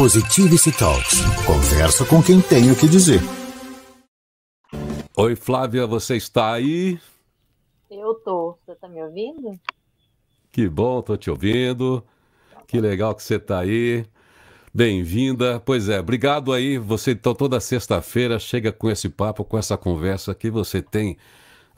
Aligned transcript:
Positivity 0.00 0.72
Talks. 0.72 1.20
Conversa 1.46 2.06
com 2.06 2.22
quem 2.22 2.40
tem 2.40 2.72
o 2.72 2.74
que 2.74 2.88
dizer. 2.88 3.20
Oi, 5.14 5.36
Flávia, 5.36 5.86
você 5.86 6.16
está 6.16 6.54
aí? 6.54 6.98
Eu 7.90 8.14
tô. 8.14 8.56
Você 8.64 8.74
tá 8.76 8.88
me 8.88 9.02
ouvindo? 9.02 9.60
Que 10.50 10.66
bom, 10.66 11.02
tô 11.02 11.18
te 11.18 11.28
ouvindo. 11.30 12.02
Que 12.66 12.80
legal 12.80 13.14
que 13.14 13.22
você 13.22 13.34
está 13.34 13.58
aí. 13.58 14.06
Bem-vinda. 14.72 15.60
Pois 15.60 15.90
é, 15.90 16.00
obrigado 16.00 16.54
aí. 16.54 16.78
Você 16.78 17.10
então 17.10 17.34
toda 17.34 17.60
sexta-feira 17.60 18.38
chega 18.38 18.72
com 18.72 18.88
esse 18.88 19.10
papo, 19.10 19.44
com 19.44 19.58
essa 19.58 19.76
conversa 19.76 20.34
que 20.34 20.50
você 20.50 20.80
tem 20.80 21.18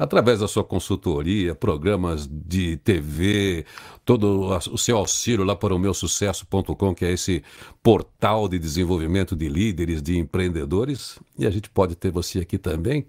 através 0.03 0.41
da 0.41 0.49
sua 0.49 0.65
consultoria, 0.65 1.55
programas 1.55 2.29
de 2.29 2.77
TV, 2.79 3.65
todo 4.05 4.51
o 4.73 4.77
seu 4.79 4.97
auxílio 4.97 5.45
lá 5.45 5.55
para 5.55 5.75
o 5.75 5.79
meu 5.79 5.95
sucesso.com, 5.95 6.95
que 6.95 7.05
é 7.05 7.13
esse 7.13 7.43
portal 7.83 8.49
de 8.49 8.59
desenvolvimento 8.59 9.37
de 9.37 9.49
líderes, 9.49 10.03
de 10.03 10.19
empreendedores. 10.19 11.21
E 11.39 11.47
a 11.47 11.51
gente 11.51 11.71
pode 11.71 11.95
ter 11.95 12.11
você 12.11 12.41
aqui 12.41 12.59
também 12.59 13.07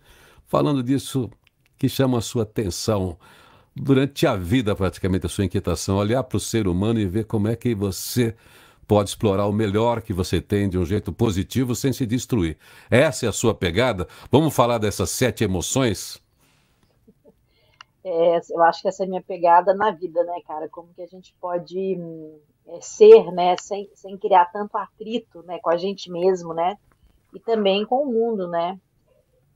falando 0.47 0.83
disso 0.83 1.29
que 1.79 1.89
chama 1.89 2.19
a 2.19 2.21
sua 2.21 2.43
atenção 2.43 3.17
durante 3.75 4.27
a 4.27 4.35
vida, 4.35 4.75
praticamente, 4.75 5.25
a 5.25 5.29
sua 5.29 5.45
inquietação, 5.45 5.97
olhar 5.97 6.23
para 6.23 6.37
o 6.37 6.39
ser 6.39 6.67
humano 6.67 6.99
e 6.99 7.07
ver 7.07 7.25
como 7.25 7.47
é 7.47 7.55
que 7.55 7.73
você 7.73 8.35
pode 8.87 9.09
explorar 9.09 9.47
o 9.47 9.51
melhor 9.51 10.01
que 10.01 10.13
você 10.13 10.39
tem 10.39 10.69
de 10.69 10.77
um 10.77 10.85
jeito 10.85 11.11
positivo 11.11 11.73
sem 11.73 11.91
se 11.91 12.05
destruir. 12.05 12.55
Essa 12.91 13.25
é 13.25 13.29
a 13.29 13.33
sua 13.33 13.55
pegada? 13.55 14.07
Vamos 14.31 14.53
falar 14.53 14.77
dessas 14.77 15.09
sete 15.09 15.43
emoções? 15.43 16.22
É, 18.03 18.39
eu 18.49 18.61
acho 18.63 18.81
que 18.81 18.87
essa 18.87 19.03
é 19.03 19.05
a 19.05 19.09
minha 19.09 19.23
pegada 19.23 19.73
na 19.73 19.91
vida, 19.91 20.23
né, 20.23 20.41
cara? 20.45 20.67
Como 20.67 20.93
que 20.93 21.01
a 21.01 21.07
gente 21.07 21.33
pode 21.39 21.97
é, 22.67 22.81
ser, 22.81 23.31
né, 23.31 23.55
sem, 23.57 23.89
sem 23.95 24.17
criar 24.17 24.45
tanto 24.51 24.75
atrito, 24.77 25.41
né, 25.43 25.59
com 25.59 25.69
a 25.69 25.77
gente 25.77 26.11
mesmo, 26.11 26.53
né? 26.53 26.77
E 27.33 27.39
também 27.39 27.85
com 27.85 28.03
o 28.03 28.11
mundo, 28.11 28.47
né? 28.47 28.79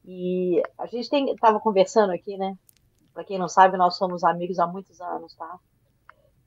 E 0.05 0.61
a 0.77 0.85
gente 0.85 1.09
tem, 1.09 1.35
tava 1.35 1.59
conversando 1.59 2.11
aqui, 2.13 2.37
né? 2.37 2.57
Para 3.13 3.25
quem 3.25 3.37
não 3.37 3.49
sabe, 3.49 3.77
nós 3.77 3.97
somos 3.97 4.23
amigos 4.23 4.59
há 4.59 4.65
muitos 4.65 5.01
anos, 5.01 5.35
tá? 5.35 5.59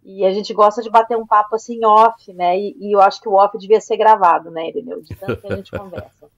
E 0.02 0.24
a 0.24 0.32
gente 0.32 0.54
gosta 0.54 0.80
de 0.80 0.88
bater 0.88 1.16
um 1.16 1.26
papo 1.26 1.54
assim 1.54 1.84
off, 1.84 2.32
né? 2.32 2.58
E, 2.58 2.74
e 2.78 2.94
eu 2.94 3.00
acho 3.00 3.20
que 3.20 3.28
o 3.28 3.34
off 3.34 3.58
devia 3.58 3.80
ser 3.80 3.98
gravado, 3.98 4.50
né, 4.50 4.68
Irineu? 4.68 5.02
De 5.02 5.14
tanto 5.14 5.40
que 5.40 5.52
a 5.52 5.56
gente 5.56 5.70
conversa. 5.76 6.30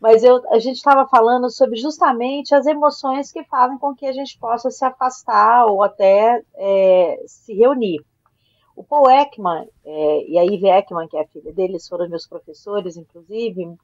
Mas 0.00 0.22
eu, 0.22 0.40
a 0.50 0.58
gente 0.58 0.76
estava 0.76 1.08
falando 1.08 1.50
sobre 1.50 1.76
justamente 1.76 2.54
as 2.54 2.66
emoções 2.66 3.32
que 3.32 3.42
fazem 3.44 3.78
com 3.78 3.94
que 3.94 4.06
a 4.06 4.12
gente 4.12 4.38
possa 4.38 4.70
se 4.70 4.84
afastar 4.84 5.66
ou 5.66 5.82
até 5.82 6.42
é, 6.54 7.22
se 7.26 7.52
reunir. 7.54 8.04
O 8.76 8.84
Paul 8.84 9.10
Ekman 9.10 9.68
é, 9.84 10.30
e 10.30 10.38
a 10.38 10.44
Ivy 10.44 10.68
Ekman, 10.68 11.08
que 11.08 11.16
é 11.16 11.22
a 11.22 11.26
filha 11.26 11.52
deles, 11.52 11.88
foram 11.88 12.08
meus 12.08 12.28
professores, 12.28 12.96
inclusive. 12.96 13.74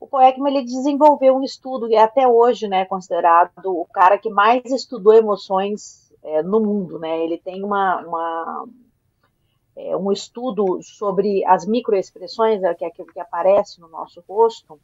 O 0.00 0.08
Paul 0.08 0.24
Ekman 0.24 0.52
ele 0.52 0.64
desenvolveu 0.64 1.36
um 1.36 1.44
estudo 1.44 1.88
e 1.88 1.94
é 1.94 2.02
até 2.02 2.26
hoje 2.26 2.66
né, 2.66 2.84
considerado 2.84 3.52
o 3.66 3.86
cara 3.86 4.18
que 4.18 4.28
mais 4.28 4.64
estudou 4.64 5.14
emoções 5.14 6.12
é, 6.24 6.42
no 6.42 6.58
mundo. 6.58 6.98
Né? 6.98 7.22
Ele 7.22 7.38
tem 7.38 7.62
uma, 7.62 8.00
uma 8.04 8.68
é, 9.76 9.96
um 9.96 10.10
estudo 10.10 10.82
sobre 10.82 11.44
as 11.44 11.64
microexpressões, 11.64 12.60
né, 12.60 12.74
que 12.74 12.84
é 12.84 12.88
aquilo 12.88 13.12
que 13.12 13.20
aparece 13.20 13.80
no 13.80 13.86
nosso 13.86 14.24
rosto, 14.28 14.80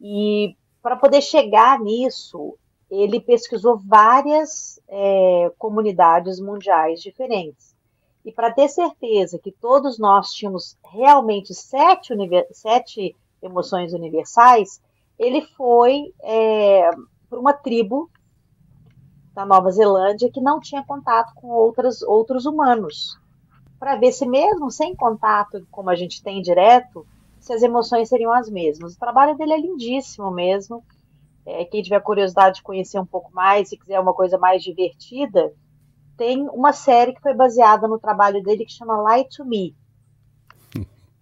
e 0.00 0.56
para 0.82 0.96
poder 0.96 1.20
chegar 1.20 1.78
nisso, 1.80 2.56
ele 2.90 3.20
pesquisou 3.20 3.76
várias 3.76 4.80
é, 4.88 5.52
comunidades 5.58 6.40
mundiais 6.40 7.00
diferentes. 7.00 7.76
E 8.24 8.32
para 8.32 8.52
ter 8.52 8.68
certeza 8.68 9.38
que 9.38 9.52
todos 9.52 9.98
nós 9.98 10.32
tínhamos 10.32 10.76
realmente 10.84 11.54
sete, 11.54 12.14
sete 12.52 13.16
emoções 13.42 13.92
universais, 13.92 14.80
ele 15.18 15.42
foi 15.56 16.12
é, 16.22 16.90
para 17.28 17.38
uma 17.38 17.52
tribo 17.52 18.10
da 19.34 19.44
Nova 19.44 19.70
Zelândia 19.70 20.30
que 20.30 20.40
não 20.40 20.58
tinha 20.58 20.84
contato 20.84 21.32
com 21.34 21.48
outras, 21.48 22.02
outros 22.02 22.44
humanos, 22.44 23.18
para 23.78 23.96
ver 23.96 24.12
se 24.12 24.26
mesmo 24.26 24.70
sem 24.70 24.96
contato, 24.96 25.66
como 25.70 25.90
a 25.90 25.94
gente 25.94 26.22
tem 26.22 26.42
direto, 26.42 27.06
se 27.48 27.54
as 27.54 27.62
emoções 27.62 28.10
seriam 28.10 28.30
as 28.30 28.50
mesmas. 28.50 28.94
O 28.94 28.98
trabalho 28.98 29.34
dele 29.34 29.54
é 29.54 29.58
lindíssimo 29.58 30.30
mesmo. 30.30 30.84
É, 31.46 31.64
quem 31.64 31.82
tiver 31.82 32.00
curiosidade 32.00 32.56
de 32.56 32.62
conhecer 32.62 33.00
um 33.00 33.06
pouco 33.06 33.32
mais, 33.32 33.70
se 33.70 33.78
quiser 33.78 33.98
uma 33.98 34.12
coisa 34.12 34.36
mais 34.36 34.62
divertida, 34.62 35.50
tem 36.14 36.46
uma 36.50 36.74
série 36.74 37.14
que 37.14 37.22
foi 37.22 37.32
baseada 37.32 37.88
no 37.88 37.98
trabalho 37.98 38.42
dele 38.42 38.66
que 38.66 38.72
chama 38.72 39.00
Light 39.00 39.34
to 39.34 39.46
Me. 39.46 39.74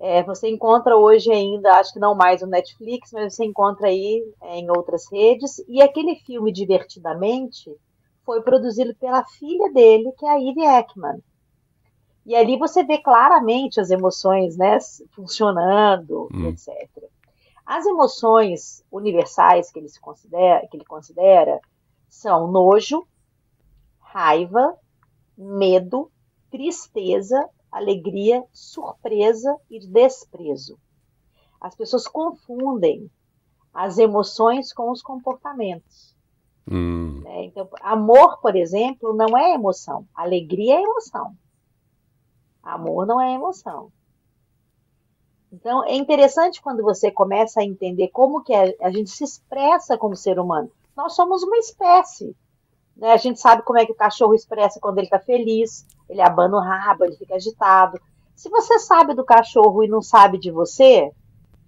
É, 0.00 0.24
você 0.24 0.50
encontra 0.50 0.96
hoje 0.96 1.30
ainda, 1.30 1.74
acho 1.74 1.92
que 1.92 2.00
não 2.00 2.14
mais 2.14 2.42
no 2.42 2.48
Netflix, 2.48 3.12
mas 3.12 3.32
você 3.32 3.44
encontra 3.44 3.86
aí 3.86 4.20
é, 4.42 4.58
em 4.58 4.68
outras 4.68 5.04
redes. 5.10 5.62
E 5.68 5.80
aquele 5.80 6.16
filme 6.16 6.52
Divertidamente 6.52 7.70
foi 8.24 8.42
produzido 8.42 8.96
pela 8.96 9.24
filha 9.24 9.72
dele, 9.72 10.10
que 10.18 10.26
é 10.26 10.30
a 10.30 10.36
Ivy 10.36 10.64
Ekman. 10.64 11.22
E 12.26 12.34
ali 12.34 12.58
você 12.58 12.82
vê 12.82 12.98
claramente 12.98 13.80
as 13.80 13.88
emoções 13.90 14.56
né, 14.56 14.78
funcionando, 15.12 16.28
hum. 16.34 16.48
etc. 16.48 16.90
As 17.64 17.86
emoções 17.86 18.84
universais 18.90 19.70
que 19.70 19.78
ele, 19.78 19.88
se 19.88 20.00
considera, 20.00 20.66
que 20.66 20.76
ele 20.76 20.84
considera 20.84 21.60
são 22.08 22.50
nojo, 22.50 23.06
raiva, 24.00 24.76
medo, 25.38 26.10
tristeza, 26.50 27.48
alegria, 27.70 28.42
surpresa 28.52 29.56
e 29.70 29.78
desprezo. 29.86 30.76
As 31.60 31.76
pessoas 31.76 32.08
confundem 32.08 33.08
as 33.72 33.98
emoções 33.98 34.72
com 34.72 34.90
os 34.90 35.00
comportamentos. 35.00 36.16
Hum. 36.68 37.20
Né? 37.22 37.44
Então, 37.44 37.68
amor, 37.82 38.40
por 38.40 38.56
exemplo, 38.56 39.14
não 39.14 39.38
é 39.38 39.54
emoção. 39.54 40.08
Alegria 40.12 40.76
é 40.76 40.82
emoção. 40.82 41.36
Amor 42.66 43.06
não 43.06 43.20
é 43.20 43.32
emoção. 43.32 43.92
Então, 45.52 45.84
é 45.84 45.94
interessante 45.94 46.60
quando 46.60 46.82
você 46.82 47.12
começa 47.12 47.60
a 47.60 47.64
entender 47.64 48.08
como 48.08 48.42
que 48.42 48.52
a, 48.52 48.90
gente 48.90 49.10
se 49.10 49.22
expressa 49.22 49.96
como 49.96 50.16
ser 50.16 50.38
humano. 50.40 50.70
Nós 50.96 51.14
somos 51.14 51.44
uma 51.44 51.56
espécie. 51.58 52.36
Né? 52.96 53.12
A 53.12 53.16
gente 53.16 53.38
sabe 53.38 53.62
como 53.62 53.78
é 53.78 53.86
que 53.86 53.92
o 53.92 53.96
cachorro 53.96 54.34
expressa 54.34 54.80
quando 54.80 54.98
ele 54.98 55.06
está 55.06 55.20
feliz, 55.20 55.86
ele 56.08 56.20
abana 56.20 56.56
o 56.56 56.60
rabo, 56.60 57.04
ele 57.04 57.16
fica 57.16 57.36
agitado. 57.36 58.00
Se 58.34 58.50
você 58.50 58.80
sabe 58.80 59.14
do 59.14 59.24
cachorro 59.24 59.84
e 59.84 59.88
não 59.88 60.02
sabe 60.02 60.36
de 60.36 60.50
você, 60.50 61.10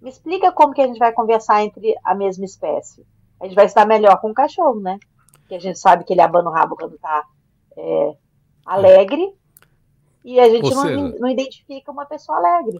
me 0.01 0.09
explica 0.09 0.51
como 0.51 0.73
que 0.73 0.81
a 0.81 0.87
gente 0.87 0.99
vai 0.99 1.13
conversar 1.13 1.63
entre 1.63 1.95
a 2.03 2.13
mesma 2.13 2.43
espécie. 2.43 3.05
A 3.39 3.45
gente 3.45 3.55
vai 3.55 3.65
estar 3.65 3.85
melhor 3.85 4.19
com 4.19 4.31
o 4.31 4.33
cachorro, 4.33 4.81
né? 4.81 4.99
Que 5.47 5.55
a 5.55 5.59
gente 5.59 5.79
sabe 5.79 6.03
que 6.03 6.13
ele 6.13 6.21
abana 6.21 6.49
o 6.49 6.53
rabo 6.53 6.75
quando 6.75 6.95
está 6.95 7.25
é, 7.77 8.13
alegre 8.65 9.38
e 10.23 10.39
a 10.39 10.49
gente 10.49 10.69
não, 10.69 10.81
seja, 10.81 11.15
não 11.19 11.29
identifica 11.29 11.91
uma 11.91 12.05
pessoa 12.05 12.37
alegre. 12.37 12.79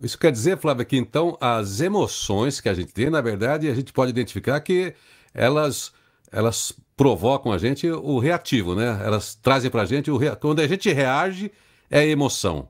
Isso 0.00 0.18
quer 0.18 0.32
dizer, 0.32 0.56
Flávia, 0.56 0.84
que 0.84 0.96
então 0.96 1.36
as 1.40 1.80
emoções 1.80 2.60
que 2.60 2.68
a 2.68 2.74
gente 2.74 2.92
tem, 2.92 3.10
na 3.10 3.20
verdade, 3.20 3.68
a 3.68 3.74
gente 3.74 3.92
pode 3.92 4.10
identificar 4.10 4.58
que 4.60 4.94
elas, 5.34 5.92
elas 6.32 6.72
provocam 6.96 7.52
a 7.52 7.58
gente 7.58 7.88
o 7.90 8.18
reativo, 8.18 8.74
né? 8.74 9.00
Elas 9.04 9.34
trazem 9.34 9.70
para 9.70 9.82
a 9.82 9.86
gente 9.86 10.10
o 10.10 10.16
rea... 10.16 10.34
quando 10.36 10.60
a 10.60 10.66
gente 10.66 10.90
reage 10.90 11.52
é 11.90 12.06
emoção. 12.06 12.68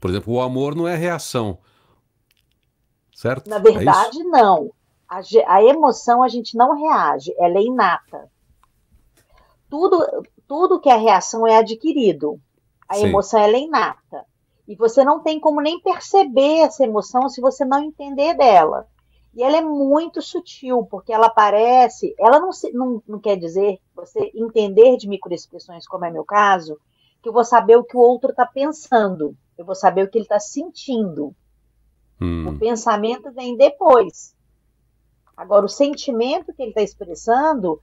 Por 0.00 0.10
exemplo, 0.10 0.34
o 0.34 0.40
amor 0.40 0.76
não 0.76 0.86
é 0.86 0.94
reação, 0.94 1.58
certo? 3.14 3.50
Na 3.50 3.56
é 3.56 3.60
verdade, 3.60 4.20
é 4.20 4.24
não. 4.24 4.70
A, 5.08 5.20
a 5.48 5.62
emoção 5.64 6.22
a 6.22 6.28
gente 6.28 6.56
não 6.56 6.76
reage, 6.76 7.34
ela 7.36 7.58
é 7.58 7.62
inata. 7.62 8.30
Tudo, 9.68 10.06
tudo 10.46 10.80
que 10.80 10.88
é 10.88 10.96
reação 10.96 11.46
é 11.46 11.56
adquirido. 11.56 12.40
A 12.88 12.94
Sim. 12.94 13.06
emoção 13.06 13.40
é 13.40 13.58
inata. 13.58 14.24
E 14.66 14.74
você 14.74 15.04
não 15.04 15.20
tem 15.20 15.40
como 15.40 15.60
nem 15.60 15.80
perceber 15.80 16.60
essa 16.60 16.84
emoção 16.84 17.28
se 17.28 17.40
você 17.40 17.64
não 17.64 17.82
entender 17.82 18.34
dela. 18.34 18.86
E 19.34 19.42
ela 19.42 19.56
é 19.56 19.60
muito 19.60 20.20
sutil, 20.20 20.86
porque 20.90 21.12
ela 21.12 21.26
aparece, 21.26 22.14
ela 22.18 22.40
não, 22.40 22.52
se, 22.52 22.72
não, 22.72 23.02
não 23.06 23.18
quer 23.18 23.36
dizer 23.36 23.78
você 23.94 24.30
entender 24.34 24.96
de 24.96 25.08
microexpressões, 25.08 25.86
como 25.86 26.04
é 26.04 26.10
meu 26.10 26.24
caso, 26.24 26.78
que 27.22 27.28
eu 27.28 27.32
vou 27.32 27.44
saber 27.44 27.76
o 27.76 27.84
que 27.84 27.96
o 27.96 28.00
outro 28.00 28.30
está 28.30 28.44
pensando, 28.44 29.36
eu 29.56 29.64
vou 29.64 29.74
saber 29.74 30.04
o 30.04 30.10
que 30.10 30.18
ele 30.18 30.24
está 30.24 30.40
sentindo. 30.40 31.34
Hum. 32.20 32.48
O 32.48 32.58
pensamento 32.58 33.30
vem 33.32 33.56
depois. 33.56 34.34
Agora, 35.36 35.64
o 35.64 35.68
sentimento 35.68 36.52
que 36.52 36.62
ele 36.62 36.70
está 36.70 36.82
expressando, 36.82 37.80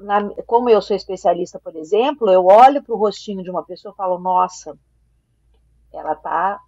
na, 0.00 0.30
como 0.46 0.68
eu 0.68 0.80
sou 0.80 0.96
especialista, 0.96 1.58
por 1.58 1.74
exemplo, 1.76 2.30
eu 2.30 2.44
olho 2.46 2.82
para 2.82 2.94
o 2.94 2.98
rostinho 2.98 3.42
de 3.42 3.50
uma 3.50 3.64
pessoa 3.64 3.92
e 3.92 3.96
falo, 3.96 4.18
nossa, 4.18 4.76
ela 5.92 6.12
está 6.12 6.60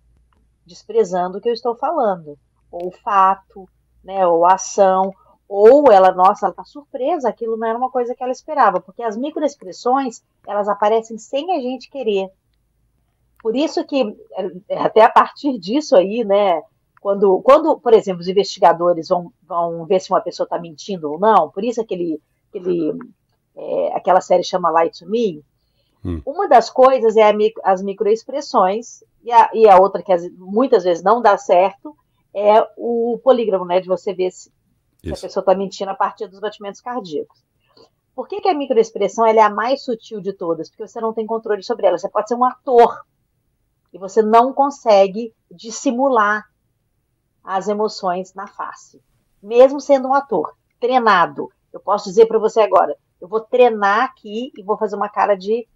desprezando 0.67 1.39
o 1.39 1.41
que 1.41 1.49
eu 1.49 1.53
estou 1.53 1.75
falando, 1.75 2.39
ou 2.71 2.89
o 2.89 2.93
fato, 2.93 3.69
né, 4.03 4.27
ou 4.27 4.47
ação, 4.47 5.13
ou 5.49 5.91
ela, 5.91 6.13
nossa, 6.13 6.47
ela 6.47 6.53
está 6.53 6.65
surpresa, 6.65 7.29
aquilo 7.29 7.57
não 7.57 7.67
era 7.67 7.79
uma 7.79 7.91
coisa 7.91 8.15
que 8.15 8.23
ela 8.23 8.33
esperava, 8.33 8.81
porque 8.81 9.03
as 9.03 9.17
microexpressões, 9.17 10.23
elas 10.47 10.69
aparecem 10.69 11.19
sem 11.19 11.51
a 11.53 11.61
gente 11.61 11.91
querer. 11.91 12.31
Por 13.43 13.57
isso 13.57 13.85
que, 13.85 14.17
é, 14.69 14.79
até 14.79 15.03
a 15.03 15.11
partir 15.11 15.59
disso 15.59 15.97
aí, 15.97 16.25
né, 16.25 16.63
Quando, 17.01 17.41
quando, 17.41 17.81
por 17.81 17.95
exemplo, 17.95 18.21
os 18.21 18.29
investigadores 18.29 19.09
vão, 19.09 19.33
vão 19.43 19.87
ver 19.87 20.01
se 20.01 20.11
uma 20.11 20.21
pessoa 20.21 20.45
está 20.45 20.59
mentindo 20.61 21.11
ou 21.11 21.19
não, 21.19 21.49
por 21.51 21.65
isso 21.65 21.81
aquele, 21.81 22.21
aquele, 22.51 22.93
é, 23.61 23.93
aquela 23.95 24.21
série 24.21 24.43
chama 24.43 24.71
Light 24.71 24.99
to 24.99 25.09
Me, 25.09 25.45
hum. 26.05 26.23
uma 26.25 26.49
das 26.49 26.71
coisas 26.71 27.17
é 27.17 27.31
as 27.63 27.83
microexpressões, 27.83 29.05
e 29.23 29.31
a, 29.31 29.51
e 29.53 29.69
a 29.69 29.79
outra 29.79 30.03
que 30.03 30.13
as, 30.13 30.29
muitas 30.33 30.85
vezes 30.85 31.03
não 31.03 31.21
dá 31.21 31.37
certo 31.37 31.95
é 32.35 32.67
o 32.77 33.21
polígrafo, 33.23 33.65
né, 33.65 33.81
de 33.81 33.89
você 33.89 34.15
ver 34.15 34.31
se, 34.31 34.51
se 35.03 35.13
a 35.13 35.17
pessoa 35.17 35.43
está 35.43 35.55
mentindo 35.55 35.91
a 35.91 35.95
partir 35.95 36.27
dos 36.29 36.41
batimentos 36.41 36.81
cardíacos. 36.81 37.43
Por 38.15 38.29
que, 38.29 38.41
que 38.41 38.49
a 38.49 38.55
microexpressão 38.55 39.27
é 39.27 39.39
a 39.41 39.51
mais 39.51 39.83
sutil 39.85 40.21
de 40.21 40.33
todas? 40.33 40.69
Porque 40.69 40.87
você 40.87 41.01
não 41.01 41.13
tem 41.13 41.27
controle 41.27 41.63
sobre 41.63 41.87
ela. 41.87 41.97
Você 41.97 42.09
pode 42.09 42.29
ser 42.29 42.35
um 42.35 42.45
ator 42.45 43.01
e 43.93 43.99
você 43.99 44.23
não 44.23 44.53
consegue 44.53 45.35
dissimular 45.51 46.45
as 47.43 47.69
emoções 47.69 48.35
na 48.35 48.47
face, 48.47 49.03
mesmo 49.43 49.81
sendo 49.81 50.09
um 50.09 50.15
ator 50.15 50.55
treinado. 50.79 51.49
Eu 51.73 51.81
posso 51.81 52.09
dizer 52.09 52.27
para 52.27 52.39
você 52.39 52.61
agora, 52.61 52.97
eu 53.21 53.29
vou 53.29 53.41
treinar 53.41 54.05
aqui 54.05 54.53
e 54.57 54.63
vou 54.63 54.77
fazer 54.77 54.97
uma 54.97 55.09
cara 55.09 55.35
de 55.35 55.67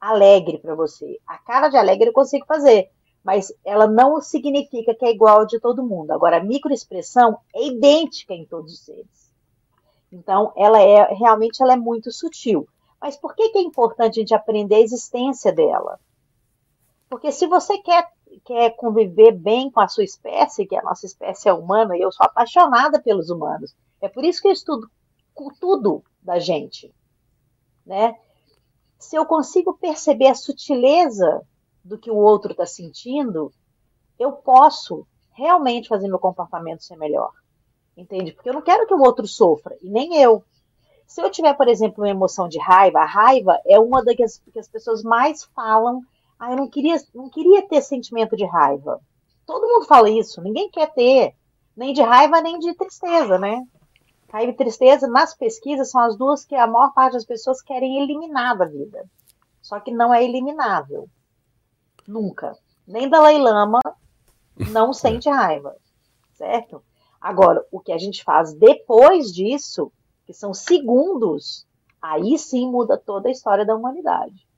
alegre 0.00 0.58
para 0.58 0.74
você. 0.74 1.18
A 1.26 1.38
cara 1.38 1.68
de 1.68 1.76
alegre 1.76 2.08
eu 2.08 2.12
consigo 2.12 2.46
fazer, 2.46 2.90
mas 3.24 3.52
ela 3.64 3.86
não 3.86 4.20
significa 4.20 4.94
que 4.94 5.04
é 5.04 5.10
igual 5.10 5.46
de 5.46 5.60
todo 5.60 5.86
mundo. 5.86 6.10
Agora, 6.10 6.38
a 6.38 6.44
microexpressão 6.44 7.38
é 7.54 7.66
idêntica 7.66 8.34
em 8.34 8.44
todos 8.44 8.72
os 8.72 8.84
seres. 8.84 9.32
Então, 10.10 10.52
ela 10.56 10.80
é 10.80 11.12
realmente 11.14 11.62
ela 11.62 11.72
é 11.72 11.76
muito 11.76 12.12
sutil. 12.12 12.68
Mas 13.00 13.16
por 13.16 13.34
que, 13.34 13.48
que 13.50 13.58
é 13.58 13.62
importante 13.62 14.18
a 14.18 14.22
gente 14.22 14.34
aprender 14.34 14.76
a 14.76 14.80
existência 14.80 15.52
dela? 15.52 15.98
Porque 17.08 17.32
se 17.32 17.46
você 17.46 17.78
quer, 17.78 18.08
quer 18.44 18.70
conviver 18.76 19.32
bem 19.32 19.70
com 19.70 19.80
a 19.80 19.88
sua 19.88 20.04
espécie, 20.04 20.66
que 20.66 20.76
a 20.76 20.82
nossa 20.82 21.06
espécie 21.06 21.48
é 21.48 21.52
humana, 21.52 21.96
e 21.96 22.00
eu 22.00 22.12
sou 22.12 22.24
apaixonada 22.24 23.00
pelos 23.00 23.28
humanos, 23.30 23.74
é 24.00 24.08
por 24.08 24.24
isso 24.24 24.40
que 24.40 24.48
eu 24.48 24.52
estudo 24.52 24.88
tudo 25.58 26.02
da 26.22 26.38
gente, 26.38 26.94
né? 27.84 28.16
Se 28.98 29.16
eu 29.16 29.26
consigo 29.26 29.74
perceber 29.74 30.28
a 30.28 30.34
sutileza 30.34 31.42
do 31.84 31.98
que 31.98 32.10
o 32.10 32.16
outro 32.16 32.52
está 32.52 32.64
sentindo, 32.64 33.52
eu 34.18 34.32
posso 34.32 35.06
realmente 35.32 35.88
fazer 35.88 36.06
meu 36.08 36.18
comportamento 36.18 36.84
ser 36.84 36.96
melhor. 36.96 37.32
Entende? 37.96 38.32
Porque 38.32 38.48
eu 38.48 38.54
não 38.54 38.62
quero 38.62 38.86
que 38.86 38.94
o 38.94 39.02
outro 39.02 39.26
sofra, 39.26 39.76
e 39.82 39.90
nem 39.90 40.16
eu. 40.16 40.44
Se 41.06 41.20
eu 41.20 41.30
tiver, 41.30 41.54
por 41.54 41.68
exemplo, 41.68 42.04
uma 42.04 42.10
emoção 42.10 42.48
de 42.48 42.58
raiva, 42.58 43.00
a 43.00 43.06
raiva 43.06 43.60
é 43.66 43.78
uma 43.78 44.02
das 44.02 44.38
que 44.38 44.58
as 44.58 44.68
pessoas 44.68 45.02
mais 45.02 45.44
falam 45.44 46.02
ah, 46.42 46.50
eu 46.50 46.56
não 46.56 46.68
queria, 46.68 46.96
não 47.14 47.28
queria 47.28 47.62
ter 47.68 47.80
sentimento 47.80 48.36
de 48.36 48.44
raiva. 48.44 49.00
Todo 49.46 49.68
mundo 49.68 49.86
fala 49.86 50.10
isso, 50.10 50.42
ninguém 50.42 50.68
quer 50.68 50.92
ter, 50.92 51.36
nem 51.76 51.92
de 51.92 52.02
raiva, 52.02 52.40
nem 52.40 52.58
de 52.58 52.74
tristeza, 52.74 53.38
né? 53.38 53.64
Raiva 54.32 54.52
e 54.52 54.56
tristeza, 54.56 55.06
nas 55.06 55.34
pesquisas, 55.34 55.90
são 55.90 56.00
as 56.00 56.16
duas 56.16 56.42
que 56.42 56.54
a 56.54 56.66
maior 56.66 56.94
parte 56.94 57.12
das 57.12 57.24
pessoas 57.26 57.60
querem 57.60 58.02
eliminar 58.02 58.56
da 58.56 58.64
vida. 58.64 59.04
Só 59.60 59.78
que 59.78 59.92
não 59.92 60.12
é 60.12 60.24
eliminável. 60.24 61.06
Nunca. 62.08 62.56
Nem 62.88 63.10
Dalai 63.10 63.38
Lama 63.38 63.80
não 64.70 64.90
sente 64.94 65.28
raiva, 65.28 65.76
certo? 66.32 66.82
Agora, 67.20 67.62
o 67.70 67.78
que 67.78 67.92
a 67.92 67.98
gente 67.98 68.24
faz 68.24 68.54
depois 68.54 69.30
disso, 69.30 69.92
que 70.24 70.32
são 70.32 70.54
segundos, 70.54 71.66
aí 72.00 72.38
sim 72.38 72.70
muda 72.70 72.96
toda 72.96 73.28
a 73.28 73.32
história 73.32 73.66
da 73.66 73.76
humanidade. 73.76 74.48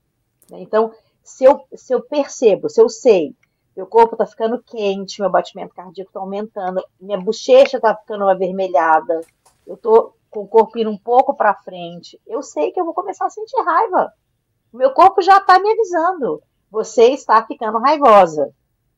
Então, 0.52 0.92
se 1.20 1.42
eu, 1.42 1.66
se 1.74 1.92
eu 1.92 2.00
percebo, 2.00 2.68
se 2.68 2.80
eu 2.80 2.88
sei, 2.88 3.34
meu 3.76 3.88
corpo 3.88 4.14
está 4.14 4.24
ficando 4.24 4.62
quente, 4.62 5.20
meu 5.20 5.30
batimento 5.30 5.74
cardíaco 5.74 6.10
está 6.10 6.20
aumentando, 6.20 6.80
minha 7.00 7.18
bochecha 7.20 7.78
está 7.78 7.92
ficando 7.96 8.28
avermelhada, 8.28 9.20
eu 9.66 9.74
estou 9.74 10.16
com 10.30 10.40
o 10.40 10.48
corpo 10.48 10.78
indo 10.78 10.90
um 10.90 10.98
pouco 10.98 11.34
para 11.34 11.54
frente, 11.54 12.20
eu 12.26 12.42
sei 12.42 12.72
que 12.72 12.80
eu 12.80 12.84
vou 12.84 12.94
começar 12.94 13.26
a 13.26 13.30
sentir 13.30 13.60
raiva. 13.62 14.12
O 14.72 14.76
meu 14.76 14.92
corpo 14.92 15.22
já 15.22 15.38
está 15.38 15.58
me 15.58 15.70
avisando. 15.70 16.42
Você 16.70 17.10
está 17.10 17.44
ficando 17.46 17.78
raivosa. 17.78 18.52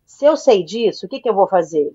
Se 0.06 0.24
eu 0.24 0.36
sei 0.36 0.64
disso, 0.64 1.04
o 1.04 1.08
que, 1.08 1.20
que 1.20 1.28
eu 1.28 1.34
vou 1.34 1.46
fazer? 1.46 1.94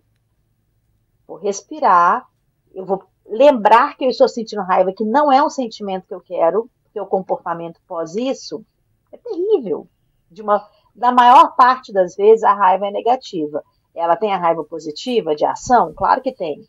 Vou 1.25 1.37
respirar, 1.37 2.27
eu 2.73 2.85
vou 2.85 3.03
lembrar 3.25 3.97
que 3.97 4.05
eu 4.05 4.09
estou 4.09 4.29
sentindo 4.29 4.61
raiva, 4.61 4.93
que 4.93 5.03
não 5.03 5.31
é 5.31 5.43
um 5.43 5.49
sentimento 5.49 6.07
que 6.07 6.13
eu 6.13 6.21
quero, 6.21 6.69
porque 6.83 6.99
o 6.99 7.07
comportamento 7.07 7.79
pós 7.87 8.15
isso 8.15 8.63
é 9.11 9.17
terrível 9.17 9.87
de 10.29 10.41
uma, 10.41 10.67
na 10.95 11.11
maior 11.11 11.55
parte 11.55 11.91
das 11.91 12.15
vezes, 12.15 12.43
a 12.43 12.53
raiva 12.53 12.87
é 12.87 12.91
negativa. 12.91 13.63
Ela 13.93 14.15
tem 14.15 14.33
a 14.33 14.37
raiva 14.37 14.63
positiva 14.63 15.35
de 15.35 15.45
ação? 15.45 15.93
Claro 15.93 16.21
que 16.21 16.31
tem. 16.31 16.65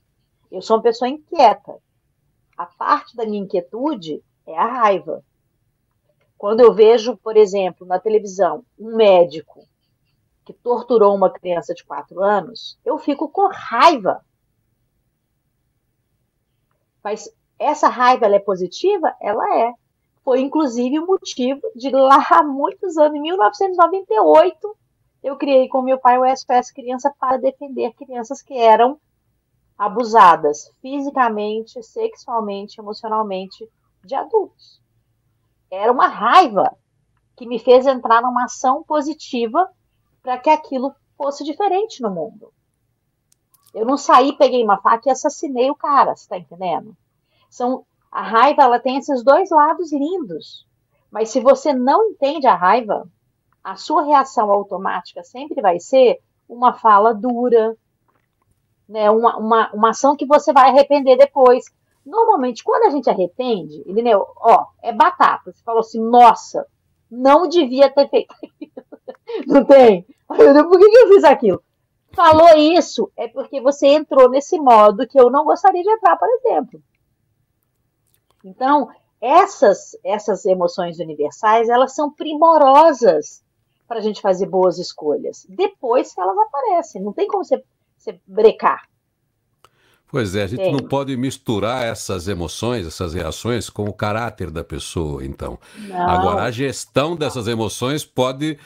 Eu 0.51 0.61
sou 0.61 0.77
uma 0.77 0.83
pessoa 0.83 1.09
inquieta. 1.09 1.77
A 2.57 2.67
parte 2.67 3.17
da 3.17 3.25
minha 3.25 3.43
inquietude 3.43 4.23
é 4.47 4.57
a 4.57 4.67
raiva. 4.67 5.25
Quando 6.37 6.61
eu 6.61 6.73
vejo, 6.73 7.17
por 7.17 7.37
exemplo, 7.37 7.87
na 7.87 7.99
televisão, 7.99 8.65
um 8.79 8.97
médico 8.97 9.67
que 10.45 10.53
torturou 10.53 11.15
uma 11.15 11.31
criança 11.31 11.73
de 11.73 11.85
4 11.85 12.21
anos, 12.23 12.79
eu 12.85 12.99
fico 12.99 13.29
com 13.29 13.49
raiva. 13.49 14.25
Mas 17.03 17.33
essa 17.59 17.89
raiva 17.89 18.27
é 18.27 18.39
positiva? 18.39 19.15
Ela 19.21 19.59
é 19.59 19.75
foi 20.25 20.41
inclusive 20.41 20.99
o 21.01 21.07
motivo 21.07 21.61
de 21.75 21.91
lá 21.91 22.25
há 22.31 22.43
muitos 22.43 22.97
anos, 22.97 23.17
em 23.17 23.23
1998, 23.23 24.77
eu 25.23 25.37
criei 25.37 25.69
com 25.69 25.83
meu 25.83 25.99
pai 25.99 26.19
o 26.19 26.25
SOS 26.25 26.71
Criança 26.71 27.13
para 27.19 27.37
defender 27.37 27.93
crianças 27.95 28.41
que 28.41 28.55
eram 28.55 28.99
abusadas 29.77 30.73
fisicamente, 30.81 31.83
sexualmente, 31.83 32.81
emocionalmente 32.81 33.69
de 34.05 34.15
adultos. 34.15 34.81
Era 35.71 35.91
uma 35.91 36.09
raiva 36.09 36.77
que 37.37 37.47
me 37.47 37.59
fez 37.59 37.87
entrar 37.87 38.23
numa 38.23 38.45
ação 38.45 38.83
positiva 38.83 39.71
para 40.23 40.39
que 40.39 40.51
aquilo 40.51 40.95
fosse 41.17 41.45
diferente 41.45 42.03
no 42.03 42.11
mundo. 42.11 42.53
Eu 43.73 43.87
não 43.87 43.97
saí, 43.97 44.37
peguei 44.37 44.63
uma 44.63 44.81
faca 44.81 45.09
e 45.09 45.13
assassinei 45.13 45.71
o 45.71 45.75
cara, 45.75 46.15
você 46.15 46.23
está 46.23 46.39
entendendo? 46.39 46.97
São 47.49 47.85
a 48.11 48.21
raiva 48.21 48.63
ela 48.63 48.79
tem 48.79 48.99
esses 48.99 49.25
dois 49.25 49.51
lados 49.51 49.91
lindos. 49.91 50.67
Mas 51.11 51.31
se 51.31 51.41
você 51.41 51.73
não 51.73 52.11
entende 52.11 52.47
a 52.47 52.55
raiva, 52.55 53.09
a 53.65 53.77
sua 53.77 54.03
reação 54.03 54.51
automática 54.51 55.23
sempre 55.25 55.63
vai 55.63 55.81
ser 55.81 56.21
uma 56.47 56.75
fala 56.75 57.15
dura, 57.15 57.75
né? 58.93 59.11
uma, 59.11 59.37
uma, 59.39 59.73
uma 59.73 59.91
ação 59.91 60.15
que 60.15 60.27
você 60.27 60.53
vai 60.53 60.69
arrepender 60.69 61.17
depois. 61.17 61.65
Normalmente, 62.05 62.63
quando 62.63 62.85
a 62.85 62.91
gente 62.91 63.09
arrepende, 63.09 63.83
ele, 63.87 64.03
né, 64.03 64.17
ó, 64.17 64.67
é 64.83 64.93
batata. 64.93 65.53
Você 65.53 65.63
falou 65.65 65.81
assim, 65.81 66.01
nossa, 66.01 66.67
não 67.11 67.49
devia 67.49 67.91
ter 67.91 68.09
feito 68.09 68.33
aquilo. 68.33 68.73
Não 69.47 69.65
tem? 69.65 70.07
Por 70.27 70.37
que, 70.37 70.99
eu 70.99 71.09
fiz 71.09 71.25
aquilo? 71.25 71.63
Falou 72.13 72.57
isso, 72.57 73.11
é 73.17 73.27
porque 73.29 73.61
você 73.61 73.89
entrou 73.89 74.29
nesse 74.29 74.59
modo 74.59 75.07
que 75.07 75.19
eu 75.19 75.31
não 75.31 75.45
gostaria 75.45 75.83
de 75.83 75.91
entrar, 75.91 76.17
por 76.17 76.29
exemplo. 76.29 76.83
Então, 78.45 78.91
essas, 79.21 79.97
essas 80.05 80.45
emoções 80.45 80.99
universais, 80.99 81.69
elas 81.69 81.95
são 81.95 82.11
primorosas 82.11 83.43
para 83.89 83.99
a 83.99 84.03
gente 84.03 84.21
fazer 84.21 84.47
boas 84.47 84.79
escolhas. 84.79 85.47
Depois 85.49 86.13
que 86.15 86.21
elas 86.21 86.37
aparecem, 86.37 87.03
não 87.03 87.13
tem 87.13 87.27
como 87.27 87.45
você, 87.45 87.63
você 87.97 88.21
brecar. 88.27 88.87
Pois 90.13 90.37
é, 90.37 90.43
a 90.43 90.47
gente 90.47 90.71
não 90.71 90.87
pode 90.87 91.17
misturar 91.17 91.87
essas 91.87 92.29
emoções, 92.29 92.87
essas 92.87 93.15
reações 93.15 93.71
com 93.71 93.85
o 93.85 93.95
caráter 93.95 94.51
da 94.51 94.63
pessoa, 94.63 95.25
então. 95.25 95.59
Não. 95.89 96.07
Agora, 96.07 96.43
a 96.43 96.51
gestão 96.51 97.17
dessas 97.17 97.49
emoções 97.49 98.05
pode, 98.05 98.59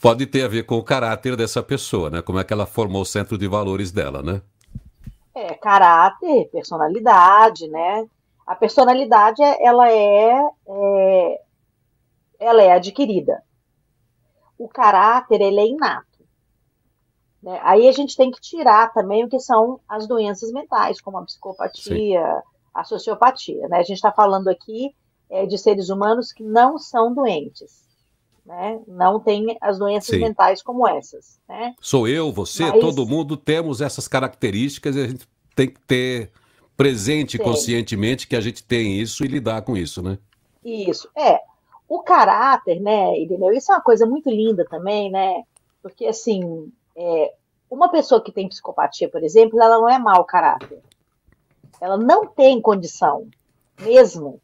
pode 0.00 0.24
ter 0.24 0.44
a 0.44 0.48
ver 0.48 0.62
com 0.64 0.76
o 0.76 0.82
caráter 0.82 1.36
dessa 1.36 1.62
pessoa, 1.62 2.08
né? 2.08 2.22
Como 2.22 2.38
é 2.38 2.44
que 2.44 2.52
ela 2.54 2.64
formou 2.64 3.02
o 3.02 3.04
centro 3.04 3.36
de 3.36 3.46
valores 3.46 3.92
dela, 3.92 4.22
né? 4.22 4.40
É, 5.34 5.52
caráter, 5.52 6.48
personalidade, 6.50 7.68
né? 7.68 8.06
A 8.46 8.54
personalidade, 8.54 9.42
ela 9.42 9.92
é, 9.92 10.32
é, 10.66 11.40
ela 12.40 12.62
é 12.62 12.72
adquirida. 12.72 13.42
O 14.58 14.66
caráter, 14.66 15.42
ele 15.42 15.60
é 15.60 15.66
inato. 15.66 16.17
Né? 17.42 17.58
Aí 17.62 17.88
a 17.88 17.92
gente 17.92 18.16
tem 18.16 18.30
que 18.30 18.40
tirar 18.40 18.92
também 18.92 19.24
o 19.24 19.28
que 19.28 19.38
são 19.38 19.80
as 19.88 20.06
doenças 20.06 20.52
mentais, 20.52 21.00
como 21.00 21.18
a 21.18 21.24
psicopatia, 21.24 22.20
Sim. 22.20 22.42
a 22.74 22.84
sociopatia. 22.84 23.68
Né? 23.68 23.78
A 23.78 23.82
gente 23.82 23.96
está 23.96 24.12
falando 24.12 24.48
aqui 24.48 24.94
é, 25.30 25.46
de 25.46 25.56
seres 25.58 25.88
humanos 25.88 26.32
que 26.32 26.42
não 26.42 26.78
são 26.78 27.14
doentes. 27.14 27.86
Né? 28.44 28.80
Não 28.88 29.20
tem 29.20 29.56
as 29.60 29.78
doenças 29.78 30.10
Sim. 30.14 30.22
mentais 30.22 30.62
como 30.62 30.88
essas. 30.88 31.38
Né? 31.48 31.74
Sou 31.80 32.08
eu, 32.08 32.32
você, 32.32 32.64
Mas... 32.64 32.80
todo 32.80 33.06
mundo 33.06 33.36
temos 33.36 33.80
essas 33.80 34.08
características 34.08 34.96
e 34.96 35.00
a 35.00 35.08
gente 35.08 35.28
tem 35.54 35.68
que 35.68 35.80
ter 35.80 36.32
presente 36.76 37.36
Sim. 37.36 37.42
conscientemente 37.42 38.26
que 38.26 38.36
a 38.36 38.40
gente 38.40 38.62
tem 38.64 38.98
isso 38.98 39.24
e 39.24 39.28
lidar 39.28 39.62
com 39.62 39.76
isso, 39.76 40.02
né? 40.02 40.18
Isso, 40.64 41.08
é. 41.16 41.40
O 41.88 42.02
caráter, 42.02 42.80
né, 42.80 43.18
Irineu, 43.18 43.52
isso 43.52 43.72
é 43.72 43.74
uma 43.74 43.82
coisa 43.82 44.06
muito 44.06 44.30
linda 44.30 44.64
também, 44.64 45.10
né? 45.10 45.42
Porque, 45.82 46.06
assim, 46.06 46.70
é, 46.98 47.32
uma 47.70 47.88
pessoa 47.88 48.20
que 48.20 48.32
tem 48.32 48.48
psicopatia, 48.48 49.08
por 49.08 49.22
exemplo, 49.22 49.62
ela 49.62 49.78
não 49.78 49.88
é 49.88 49.98
mau 49.98 50.24
caráter. 50.24 50.82
Ela 51.80 51.96
não 51.96 52.26
tem 52.26 52.60
condição, 52.60 53.28
mesmo, 53.80 54.40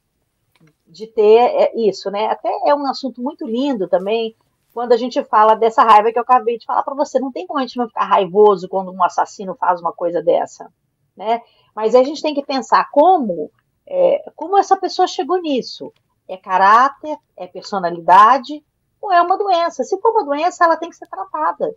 de 0.87 1.09
ter 1.09 1.39
é, 1.39 1.73
isso, 1.77 2.11
né? 2.13 2.27
Até 2.27 2.49
é 2.65 2.75
um 2.75 2.87
assunto 2.87 3.21
muito 3.21 3.45
lindo 3.45 3.89
também, 3.89 4.37
quando 4.73 4.93
a 4.93 4.97
gente 4.97 5.23
fala 5.25 5.57
dessa 5.57 5.83
raiva 5.83 6.13
que 6.13 6.19
eu 6.19 6.23
acabei 6.23 6.57
de 6.57 6.65
falar 6.65 6.85
para 6.85 6.95
você. 6.95 7.19
Não 7.19 7.33
tem 7.33 7.45
como 7.47 7.59
a 7.59 7.63
gente 7.63 7.77
não 7.77 7.89
ficar 7.89 8.05
raivoso 8.05 8.69
quando 8.69 8.93
um 8.93 9.03
assassino 9.03 9.57
faz 9.57 9.81
uma 9.81 9.93
coisa 9.93 10.23
dessa, 10.23 10.73
né? 11.17 11.43
Mas 11.75 11.97
a 11.97 12.05
gente 12.05 12.23
tem 12.23 12.35
que 12.35 12.45
pensar 12.45 12.89
como, 12.93 13.51
é, 13.85 14.31
como 14.37 14.57
essa 14.57 14.77
pessoa 14.77 15.09
chegou 15.09 15.41
nisso. 15.41 15.93
É 16.29 16.37
caráter, 16.37 17.19
é 17.37 17.49
personalidade, 17.49 18.65
ou 19.01 19.13
é 19.13 19.21
uma 19.21 19.37
doença? 19.37 19.83
Se 19.83 20.01
for 20.01 20.13
uma 20.13 20.25
doença, 20.25 20.65
ela 20.65 20.77
tem 20.77 20.89
que 20.89 20.97
ser 20.97 21.09
tratada 21.09 21.75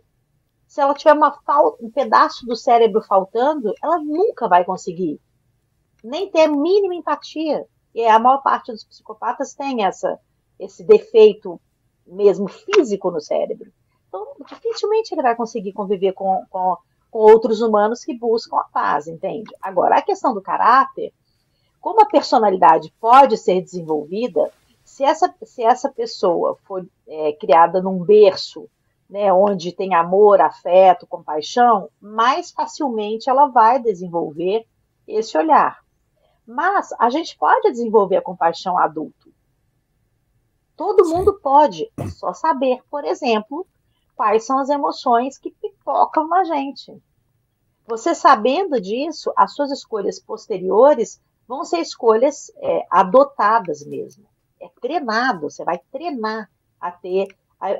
se 0.68 0.82
ela 0.82 0.92
tiver 0.92 1.14
uma 1.14 1.34
um 1.80 1.90
pedaço 1.90 2.44
do 2.46 2.54
cérebro 2.54 3.00
faltando, 3.00 3.72
ela 3.82 3.98
nunca 3.98 4.46
vai 4.46 4.64
conseguir 4.64 5.18
nem 6.04 6.30
ter 6.30 6.42
a 6.42 6.48
mínima 6.48 6.94
empatia. 6.94 7.66
E 7.94 8.06
a 8.06 8.18
maior 8.18 8.42
parte 8.42 8.70
dos 8.70 8.84
psicopatas 8.84 9.54
tem 9.54 9.84
essa, 9.84 10.20
esse 10.60 10.84
defeito 10.84 11.58
mesmo 12.06 12.46
físico 12.48 13.10
no 13.10 13.20
cérebro. 13.20 13.72
Então, 14.06 14.26
dificilmente 14.46 15.14
ele 15.14 15.22
vai 15.22 15.34
conseguir 15.34 15.72
conviver 15.72 16.12
com, 16.12 16.44
com, 16.50 16.76
com 17.10 17.18
outros 17.18 17.62
humanos 17.62 18.04
que 18.04 18.16
buscam 18.16 18.58
a 18.58 18.64
paz, 18.64 19.08
entende? 19.08 19.50
Agora, 19.62 19.96
a 19.96 20.02
questão 20.02 20.34
do 20.34 20.42
caráter, 20.42 21.12
como 21.80 22.02
a 22.02 22.06
personalidade 22.06 22.92
pode 23.00 23.38
ser 23.38 23.62
desenvolvida, 23.62 24.52
se 24.84 25.02
essa, 25.02 25.34
se 25.44 25.62
essa 25.62 25.88
pessoa 25.88 26.58
for 26.66 26.86
é, 27.06 27.32
criada 27.32 27.80
num 27.80 28.04
berço 28.04 28.68
né, 29.08 29.32
onde 29.32 29.72
tem 29.72 29.94
amor, 29.94 30.40
afeto, 30.40 31.06
compaixão, 31.06 31.88
mais 32.00 32.50
facilmente 32.50 33.30
ela 33.30 33.46
vai 33.46 33.80
desenvolver 33.80 34.66
esse 35.06 35.36
olhar. 35.36 35.78
Mas 36.46 36.92
a 36.98 37.08
gente 37.08 37.36
pode 37.36 37.70
desenvolver 37.70 38.16
a 38.16 38.22
compaixão 38.22 38.78
adulto. 38.78 39.32
Todo 40.76 41.04
Sim. 41.04 41.14
mundo 41.14 41.34
pode, 41.42 41.90
é 41.96 42.06
só 42.08 42.32
saber, 42.32 42.82
por 42.90 43.04
exemplo, 43.04 43.66
quais 44.14 44.44
são 44.44 44.58
as 44.58 44.68
emoções 44.68 45.38
que 45.38 45.50
pipocam 45.50 46.28
na 46.28 46.44
gente. 46.44 46.96
Você 47.86 48.14
sabendo 48.14 48.80
disso, 48.80 49.32
as 49.34 49.54
suas 49.54 49.70
escolhas 49.70 50.20
posteriores 50.20 51.20
vão 51.46 51.64
ser 51.64 51.78
escolhas 51.78 52.52
é, 52.56 52.86
adotadas 52.90 53.84
mesmo. 53.84 54.26
É 54.60 54.68
treinado, 54.80 55.50
você 55.50 55.64
vai 55.64 55.78
treinar 55.90 56.50
a 56.78 56.90
ter 56.90 57.28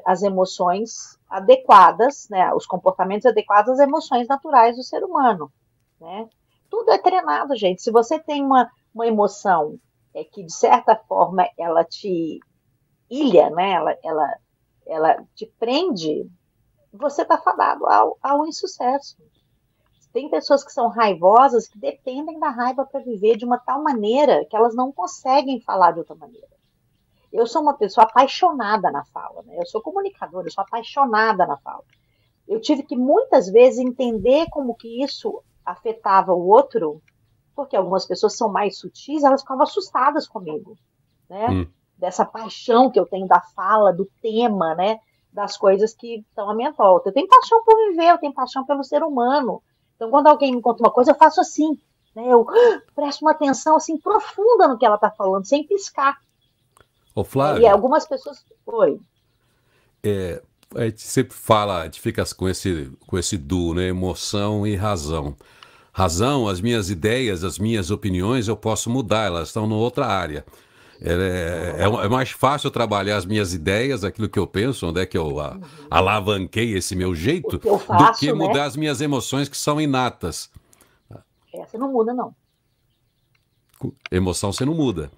as 0.04 0.22
emoções 0.22 1.18
adequadas, 1.28 2.26
né, 2.28 2.52
os 2.52 2.66
comportamentos 2.66 3.26
adequados 3.26 3.74
às 3.74 3.78
emoções 3.78 4.26
naturais 4.26 4.76
do 4.76 4.82
ser 4.82 5.04
humano, 5.04 5.52
né? 6.00 6.28
Tudo 6.68 6.90
é 6.90 6.98
treinado, 6.98 7.56
gente. 7.56 7.82
Se 7.82 7.90
você 7.90 8.18
tem 8.18 8.44
uma, 8.44 8.70
uma 8.92 9.06
emoção 9.06 9.78
é, 10.12 10.24
que, 10.24 10.42
de 10.42 10.52
certa 10.52 10.96
forma, 10.96 11.48
ela 11.56 11.84
te 11.84 12.40
ilha, 13.08 13.50
né, 13.50 13.72
ela, 13.72 13.96
ela, 14.04 14.38
ela 14.86 15.24
te 15.34 15.46
prende, 15.58 16.28
você 16.92 17.22
está 17.22 17.38
fadado 17.38 17.86
ao, 17.86 18.18
ao 18.22 18.46
insucesso. 18.46 19.16
Tem 20.12 20.28
pessoas 20.28 20.64
que 20.64 20.72
são 20.72 20.88
raivosas 20.88 21.68
que 21.68 21.78
dependem 21.78 22.38
da 22.38 22.48
raiva 22.48 22.84
para 22.84 23.00
viver 23.00 23.36
de 23.36 23.44
uma 23.44 23.58
tal 23.58 23.82
maneira 23.82 24.44
que 24.46 24.56
elas 24.56 24.74
não 24.74 24.90
conseguem 24.90 25.60
falar 25.60 25.92
de 25.92 26.00
outra 26.00 26.14
maneira. 26.14 26.57
Eu 27.32 27.46
sou 27.46 27.62
uma 27.62 27.74
pessoa 27.74 28.04
apaixonada 28.04 28.90
na 28.90 29.04
fala, 29.04 29.42
né? 29.42 29.56
Eu 29.58 29.66
sou 29.66 29.82
comunicadora, 29.82 30.46
eu 30.46 30.52
sou 30.52 30.62
apaixonada 30.62 31.46
na 31.46 31.56
fala. 31.58 31.84
Eu 32.46 32.60
tive 32.60 32.82
que 32.82 32.96
muitas 32.96 33.48
vezes 33.48 33.78
entender 33.78 34.46
como 34.50 34.74
que 34.74 35.02
isso 35.02 35.42
afetava 35.64 36.32
o 36.32 36.48
outro, 36.48 37.02
porque 37.54 37.76
algumas 37.76 38.06
pessoas 38.06 38.36
são 38.36 38.48
mais 38.48 38.78
sutis, 38.78 39.22
elas 39.22 39.42
ficavam 39.42 39.64
assustadas 39.64 40.26
comigo, 40.26 40.76
né? 41.28 41.48
Hum. 41.50 41.66
Dessa 41.96 42.24
paixão 42.24 42.90
que 42.90 42.98
eu 42.98 43.04
tenho 43.04 43.26
da 43.26 43.40
fala, 43.40 43.92
do 43.92 44.06
tema, 44.22 44.74
né? 44.74 44.98
Das 45.30 45.56
coisas 45.56 45.92
que 45.92 46.24
estão 46.28 46.48
à 46.48 46.54
minha 46.54 46.72
volta. 46.72 47.10
Eu 47.10 47.12
tenho 47.12 47.28
paixão 47.28 47.62
por 47.64 47.76
viver, 47.90 48.10
eu 48.10 48.18
tenho 48.18 48.32
paixão 48.32 48.64
pelo 48.64 48.82
ser 48.82 49.02
humano. 49.02 49.62
Então, 49.96 50.10
quando 50.10 50.28
alguém 50.28 50.54
me 50.54 50.62
conta 50.62 50.82
uma 50.82 50.92
coisa, 50.92 51.10
eu 51.10 51.16
faço 51.16 51.40
assim, 51.40 51.78
né? 52.14 52.32
Eu 52.32 52.46
presto 52.94 53.22
uma 53.22 53.32
atenção 53.32 53.76
assim 53.76 53.98
profunda 53.98 54.66
no 54.66 54.78
que 54.78 54.86
ela 54.86 54.94
está 54.94 55.10
falando, 55.10 55.46
sem 55.46 55.66
piscar. 55.66 56.16
Ô, 57.18 57.24
Flávio. 57.24 57.62
E 57.62 57.66
algumas 57.66 58.06
pessoas. 58.06 58.44
Oi. 58.64 59.00
É, 60.04 60.40
a 60.76 60.84
gente 60.84 61.02
sempre 61.02 61.34
fala, 61.34 61.80
a 61.80 61.84
gente 61.86 62.00
fica 62.00 62.24
com 62.36 62.48
esse, 62.48 62.92
com 63.08 63.18
esse 63.18 63.36
duo, 63.36 63.74
né? 63.74 63.88
Emoção 63.88 64.64
e 64.64 64.76
razão. 64.76 65.34
Razão, 65.92 66.46
as 66.46 66.60
minhas 66.60 66.90
ideias, 66.90 67.42
as 67.42 67.58
minhas 67.58 67.90
opiniões, 67.90 68.46
eu 68.46 68.56
posso 68.56 68.88
mudar, 68.88 69.24
elas 69.24 69.48
estão 69.48 69.66
em 69.66 69.72
outra 69.72 70.06
área. 70.06 70.46
É, 71.02 71.76
é, 71.80 72.04
é, 72.04 72.08
mais 72.08 72.30
fácil 72.30 72.70
trabalhar 72.70 73.16
as 73.16 73.26
minhas 73.26 73.52
ideias, 73.52 74.04
aquilo 74.04 74.28
que 74.28 74.38
eu 74.38 74.46
penso, 74.46 74.86
onde 74.86 75.00
é 75.00 75.06
que 75.06 75.18
eu 75.18 75.40
a, 75.40 75.58
alavanquei 75.90 76.76
esse 76.76 76.94
meu 76.94 77.16
jeito, 77.16 77.58
faço, 77.80 78.12
do 78.12 78.18
que 78.20 78.26
né? 78.26 78.32
mudar 78.32 78.66
as 78.66 78.76
minhas 78.76 79.00
emoções 79.00 79.48
que 79.48 79.56
são 79.56 79.80
inatas. 79.80 80.52
Essa 81.52 81.76
não 81.78 81.90
muda, 81.90 82.14
não. 82.14 82.32
Emoção 84.08 84.52
você 84.52 84.64
não 84.64 84.74
muda. 84.74 85.10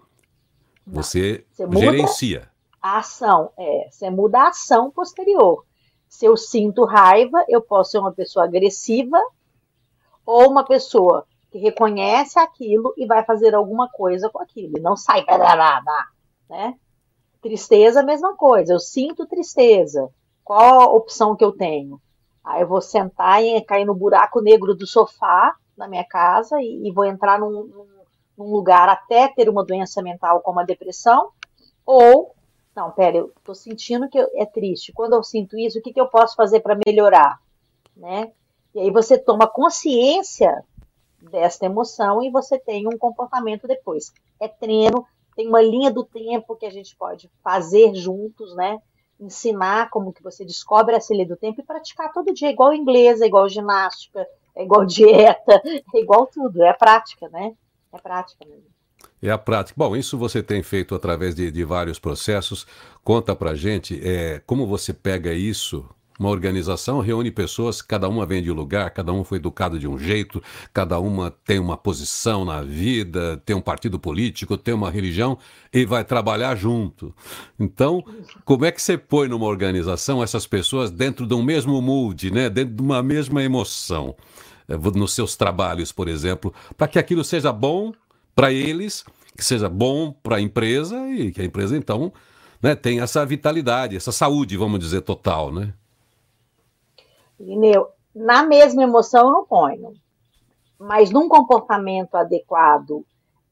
Você, 0.90 1.44
você 1.50 1.78
gerencia. 1.78 2.50
A 2.82 2.99
ação, 2.99 3.52
é. 3.56 3.88
Você 3.90 4.11
muda 4.11 4.40
a 4.40 4.49
ação 4.49 4.90
posterior. 4.90 5.64
Se 6.09 6.26
eu 6.26 6.37
sinto 6.37 6.85
raiva, 6.85 7.44
eu 7.49 7.62
posso 7.62 7.92
ser 7.92 7.99
uma 7.99 8.12
pessoa 8.12 8.44
agressiva 8.44 9.18
ou 10.26 10.50
uma 10.50 10.64
pessoa 10.64 11.25
que 11.50 11.59
reconhece 11.59 12.38
aquilo 12.38 12.92
e 12.97 13.06
vai 13.06 13.25
fazer 13.25 13.54
alguma 13.54 13.88
coisa 13.88 14.28
com 14.28 14.40
aquilo. 14.40 14.78
E 14.78 14.80
não 14.80 14.97
sai, 14.97 15.25
né? 16.49 16.75
Tristeza, 17.40 18.02
mesma 18.02 18.37
coisa. 18.37 18.73
Eu 18.73 18.80
sinto 18.80 19.26
tristeza. 19.26 20.09
Qual 20.44 20.80
a 20.80 20.92
opção 20.92 21.37
que 21.37 21.44
eu 21.44 21.52
tenho? 21.52 22.00
Aí 22.44 22.62
eu 22.62 22.68
vou 22.68 22.80
sentar 22.80 23.42
e 23.42 23.61
cair 23.62 23.85
no 23.85 23.94
buraco 23.94 24.40
negro 24.40 24.75
do 24.75 24.87
sofá 24.87 25.54
na 25.76 25.87
minha 25.87 26.04
casa 26.04 26.61
e, 26.61 26.88
e 26.88 26.92
vou 26.92 27.04
entrar 27.04 27.38
num, 27.38 27.64
num 27.64 27.89
num 28.40 28.50
lugar 28.50 28.88
até 28.88 29.28
ter 29.28 29.50
uma 29.50 29.62
doença 29.62 30.00
mental 30.02 30.40
como 30.40 30.61
a 30.61 30.64
depressão, 30.64 31.30
ou, 31.85 32.35
não, 32.75 32.90
pera, 32.90 33.18
eu 33.18 33.32
estou 33.37 33.54
sentindo 33.54 34.09
que 34.09 34.18
é 34.18 34.47
triste. 34.47 34.92
Quando 34.92 35.12
eu 35.12 35.23
sinto 35.23 35.59
isso, 35.59 35.78
o 35.78 35.82
que, 35.82 35.92
que 35.92 36.00
eu 36.00 36.09
posso 36.09 36.35
fazer 36.35 36.61
para 36.61 36.78
melhorar? 36.87 37.38
Né? 37.94 38.32
E 38.75 38.80
aí 38.80 38.90
você 38.90 39.18
toma 39.18 39.47
consciência 39.47 40.64
desta 41.20 41.66
emoção 41.66 42.23
e 42.23 42.30
você 42.30 42.59
tem 42.59 42.87
um 42.88 42.97
comportamento 42.97 43.68
depois. 43.68 44.11
É 44.40 44.49
treino, 44.49 45.04
tem 45.37 45.47
uma 45.47 45.61
linha 45.61 45.90
do 45.90 46.02
tempo 46.02 46.56
que 46.56 46.64
a 46.64 46.70
gente 46.70 46.97
pode 46.97 47.30
fazer 47.44 47.94
juntos, 47.94 48.54
né? 48.54 48.80
Ensinar 49.18 49.90
como 49.90 50.14
que 50.14 50.23
você 50.23 50.47
descobre 50.47 50.97
essa 50.97 51.12
linha 51.12 51.28
do 51.28 51.37
tempo 51.37 51.61
e 51.61 51.64
praticar 51.64 52.11
todo 52.11 52.32
dia, 52.32 52.50
igual 52.50 52.73
inglês, 52.73 53.20
é 53.20 53.26
igual 53.26 53.47
ginástica, 53.50 54.26
é 54.54 54.62
igual 54.62 54.87
dieta, 54.87 55.61
é 55.94 55.99
igual 55.99 56.26
tudo, 56.26 56.62
é 56.62 56.73
prática, 56.73 57.28
né? 57.28 57.54
É 57.92 57.99
prática 57.99 58.44
mesmo. 58.44 58.64
É 59.23 59.30
a 59.30 59.38
prática. 59.38 59.75
Bom, 59.76 59.97
isso 59.97 60.16
você 60.16 60.42
tem 60.42 60.62
feito 60.62 60.94
através 60.94 61.35
de, 61.35 61.50
de 61.50 61.64
vários 61.64 61.99
processos. 61.99 62.66
Conta 63.02 63.35
pra 63.37 63.54
gente 63.54 64.00
é, 64.02 64.40
como 64.47 64.66
você 64.66 64.92
pega 64.92 65.32
isso. 65.32 65.87
Uma 66.18 66.28
organização 66.28 67.00
reúne 67.00 67.30
pessoas, 67.30 67.80
cada 67.80 68.06
uma 68.06 68.26
vem 68.26 68.42
de 68.42 68.50
um 68.50 68.54
lugar, 68.54 68.90
cada 68.90 69.11
um 69.11 69.25
foi 69.25 69.38
educado 69.38 69.78
de 69.78 69.88
um 69.88 69.99
jeito, 69.99 70.42
cada 70.70 71.00
uma 71.00 71.30
tem 71.30 71.59
uma 71.59 71.78
posição 71.78 72.44
na 72.44 72.61
vida, 72.61 73.38
tem 73.38 73.56
um 73.56 73.61
partido 73.62 73.99
político, 73.99 74.59
tem 74.59 74.75
uma 74.75 74.90
religião 74.90 75.38
e 75.73 75.87
vai 75.87 76.04
trabalhar 76.04 76.54
junto. 76.56 77.14
Então, 77.59 78.04
como 78.44 78.66
é 78.66 78.70
que 78.70 78.82
você 78.82 78.99
põe 78.99 79.28
numa 79.28 79.47
organização 79.47 80.23
essas 80.23 80.47
pessoas 80.47 80.90
dentro 80.90 81.26
de 81.26 81.32
um 81.32 81.42
mesmo 81.42 81.80
mood, 81.80 82.30
né? 82.30 82.50
dentro 82.50 82.75
de 82.75 82.82
uma 82.82 83.02
mesma 83.02 83.42
emoção? 83.42 84.14
Eh, 84.70 84.98
nos 84.98 85.12
seus 85.12 85.36
trabalhos, 85.36 85.90
por 85.90 86.08
exemplo, 86.08 86.54
para 86.76 86.86
que 86.86 86.98
aquilo 86.98 87.24
seja 87.24 87.52
bom 87.52 87.92
para 88.34 88.52
eles, 88.52 89.04
que 89.36 89.44
seja 89.44 89.68
bom 89.68 90.12
para 90.12 90.36
a 90.36 90.40
empresa 90.40 90.96
e 91.08 91.32
que 91.32 91.42
a 91.42 91.44
empresa, 91.44 91.76
então, 91.76 92.12
né, 92.62 92.76
tenha 92.76 93.02
essa 93.02 93.26
vitalidade, 93.26 93.96
essa 93.96 94.12
saúde, 94.12 94.56
vamos 94.56 94.78
dizer, 94.78 95.00
total, 95.00 95.52
né? 95.52 95.74
Lineu, 97.38 97.88
na 98.14 98.44
mesma 98.44 98.82
emoção 98.82 99.26
eu 99.26 99.32
não 99.32 99.44
ponho, 99.44 99.94
mas 100.78 101.10
num 101.10 101.28
comportamento 101.28 102.14
adequado 102.14 103.04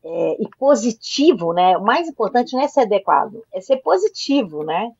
é, 0.04 0.42
e 0.42 0.48
positivo, 0.58 1.52
né? 1.52 1.76
O 1.76 1.82
mais 1.82 2.06
importante 2.06 2.54
não 2.54 2.62
é 2.62 2.68
ser 2.68 2.82
adequado, 2.82 3.42
é 3.52 3.60
ser 3.60 3.78
positivo, 3.78 4.62
né? 4.62 4.92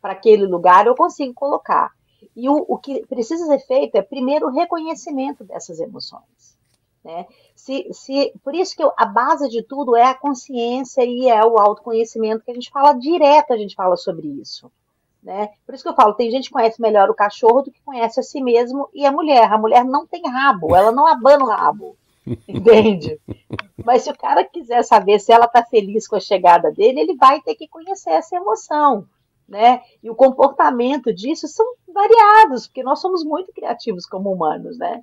Para 0.00 0.12
aquele 0.12 0.46
lugar 0.46 0.86
eu 0.86 0.94
consigo 0.94 1.34
colocar. 1.34 1.90
E 2.38 2.48
o, 2.48 2.64
o 2.68 2.78
que 2.78 3.04
precisa 3.06 3.46
ser 3.46 3.58
feito 3.66 3.96
é, 3.96 4.00
primeiro, 4.00 4.46
o 4.46 4.52
reconhecimento 4.52 5.42
dessas 5.42 5.80
emoções. 5.80 6.56
Né? 7.04 7.26
Se, 7.56 7.88
se, 7.92 8.32
por 8.44 8.54
isso 8.54 8.76
que 8.76 8.82
eu, 8.82 8.92
a 8.96 9.04
base 9.04 9.48
de 9.48 9.60
tudo 9.60 9.96
é 9.96 10.04
a 10.04 10.14
consciência 10.14 11.04
e 11.04 11.28
é 11.28 11.44
o 11.44 11.58
autoconhecimento, 11.58 12.44
que 12.44 12.52
a 12.52 12.54
gente 12.54 12.70
fala 12.70 12.92
direto, 12.92 13.52
a 13.52 13.56
gente 13.56 13.74
fala 13.74 13.96
sobre 13.96 14.28
isso. 14.28 14.70
Né? 15.20 15.48
Por 15.66 15.74
isso 15.74 15.82
que 15.82 15.88
eu 15.88 15.96
falo, 15.96 16.14
tem 16.14 16.30
gente 16.30 16.46
que 16.46 16.52
conhece 16.52 16.80
melhor 16.80 17.10
o 17.10 17.14
cachorro 17.14 17.62
do 17.62 17.72
que 17.72 17.82
conhece 17.82 18.20
a 18.20 18.22
si 18.22 18.40
mesmo 18.40 18.88
e 18.94 19.04
a 19.04 19.10
mulher. 19.10 19.52
A 19.52 19.58
mulher 19.58 19.84
não 19.84 20.06
tem 20.06 20.22
rabo, 20.24 20.76
ela 20.76 20.92
não 20.92 21.08
abana 21.08 21.44
o 21.44 21.48
rabo. 21.48 21.96
Entende? 22.46 23.20
Mas 23.84 24.02
se 24.02 24.10
o 24.10 24.16
cara 24.16 24.44
quiser 24.44 24.84
saber 24.84 25.18
se 25.18 25.32
ela 25.32 25.46
está 25.46 25.64
feliz 25.64 26.06
com 26.06 26.14
a 26.14 26.20
chegada 26.20 26.70
dele, 26.70 27.00
ele 27.00 27.16
vai 27.16 27.40
ter 27.40 27.56
que 27.56 27.66
conhecer 27.66 28.10
essa 28.10 28.36
emoção. 28.36 29.08
Né? 29.48 29.80
E 30.02 30.10
o 30.10 30.14
comportamento 30.14 31.12
disso 31.12 31.48
são 31.48 31.64
variados, 31.92 32.66
porque 32.66 32.82
nós 32.82 33.00
somos 33.00 33.24
muito 33.24 33.52
criativos 33.52 34.04
como 34.04 34.30
humanos, 34.30 34.76
né? 34.76 35.02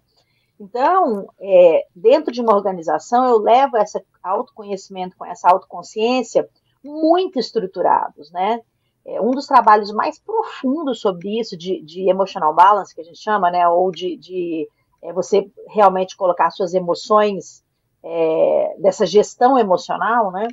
Então, 0.60 1.28
é, 1.40 1.86
dentro 1.96 2.32
de 2.32 2.42
uma 2.42 2.56
organização, 2.56 3.25
eu 3.25 3.40
levo 3.40 3.75
esse 3.78 4.00
autoconhecimento 4.24 5.18
com 5.18 5.25
essa 5.25 5.50
autoconsciência 5.50 6.48
muito 6.84 7.40
estruturados, 7.40 8.32
né? 8.32 8.62
É, 9.04 9.20
um 9.20 9.32
dos 9.32 9.48
trabalhos 9.48 9.92
mais 9.92 10.20
profundos 10.20 11.02
sobre 11.02 11.40
isso, 11.40 11.58
de, 11.58 11.82
de 11.82 12.10
emotional 12.10 12.54
balance, 12.54 12.94
que 12.94 13.02
a 13.02 13.04
gente 13.04 13.20
chama, 13.20 13.50
né? 13.50 13.68
Ou 13.68 13.92
de, 13.92 14.16
de 14.16 14.70
é, 15.02 15.12
você 15.12 15.52
realmente 15.68 16.16
colocar 16.16 16.52
suas 16.52 16.74
emoções, 16.74 17.66
é, 18.06 18.75
dessa 18.78 19.06
gestão 19.06 19.58
emocional, 19.58 20.32
né? 20.32 20.48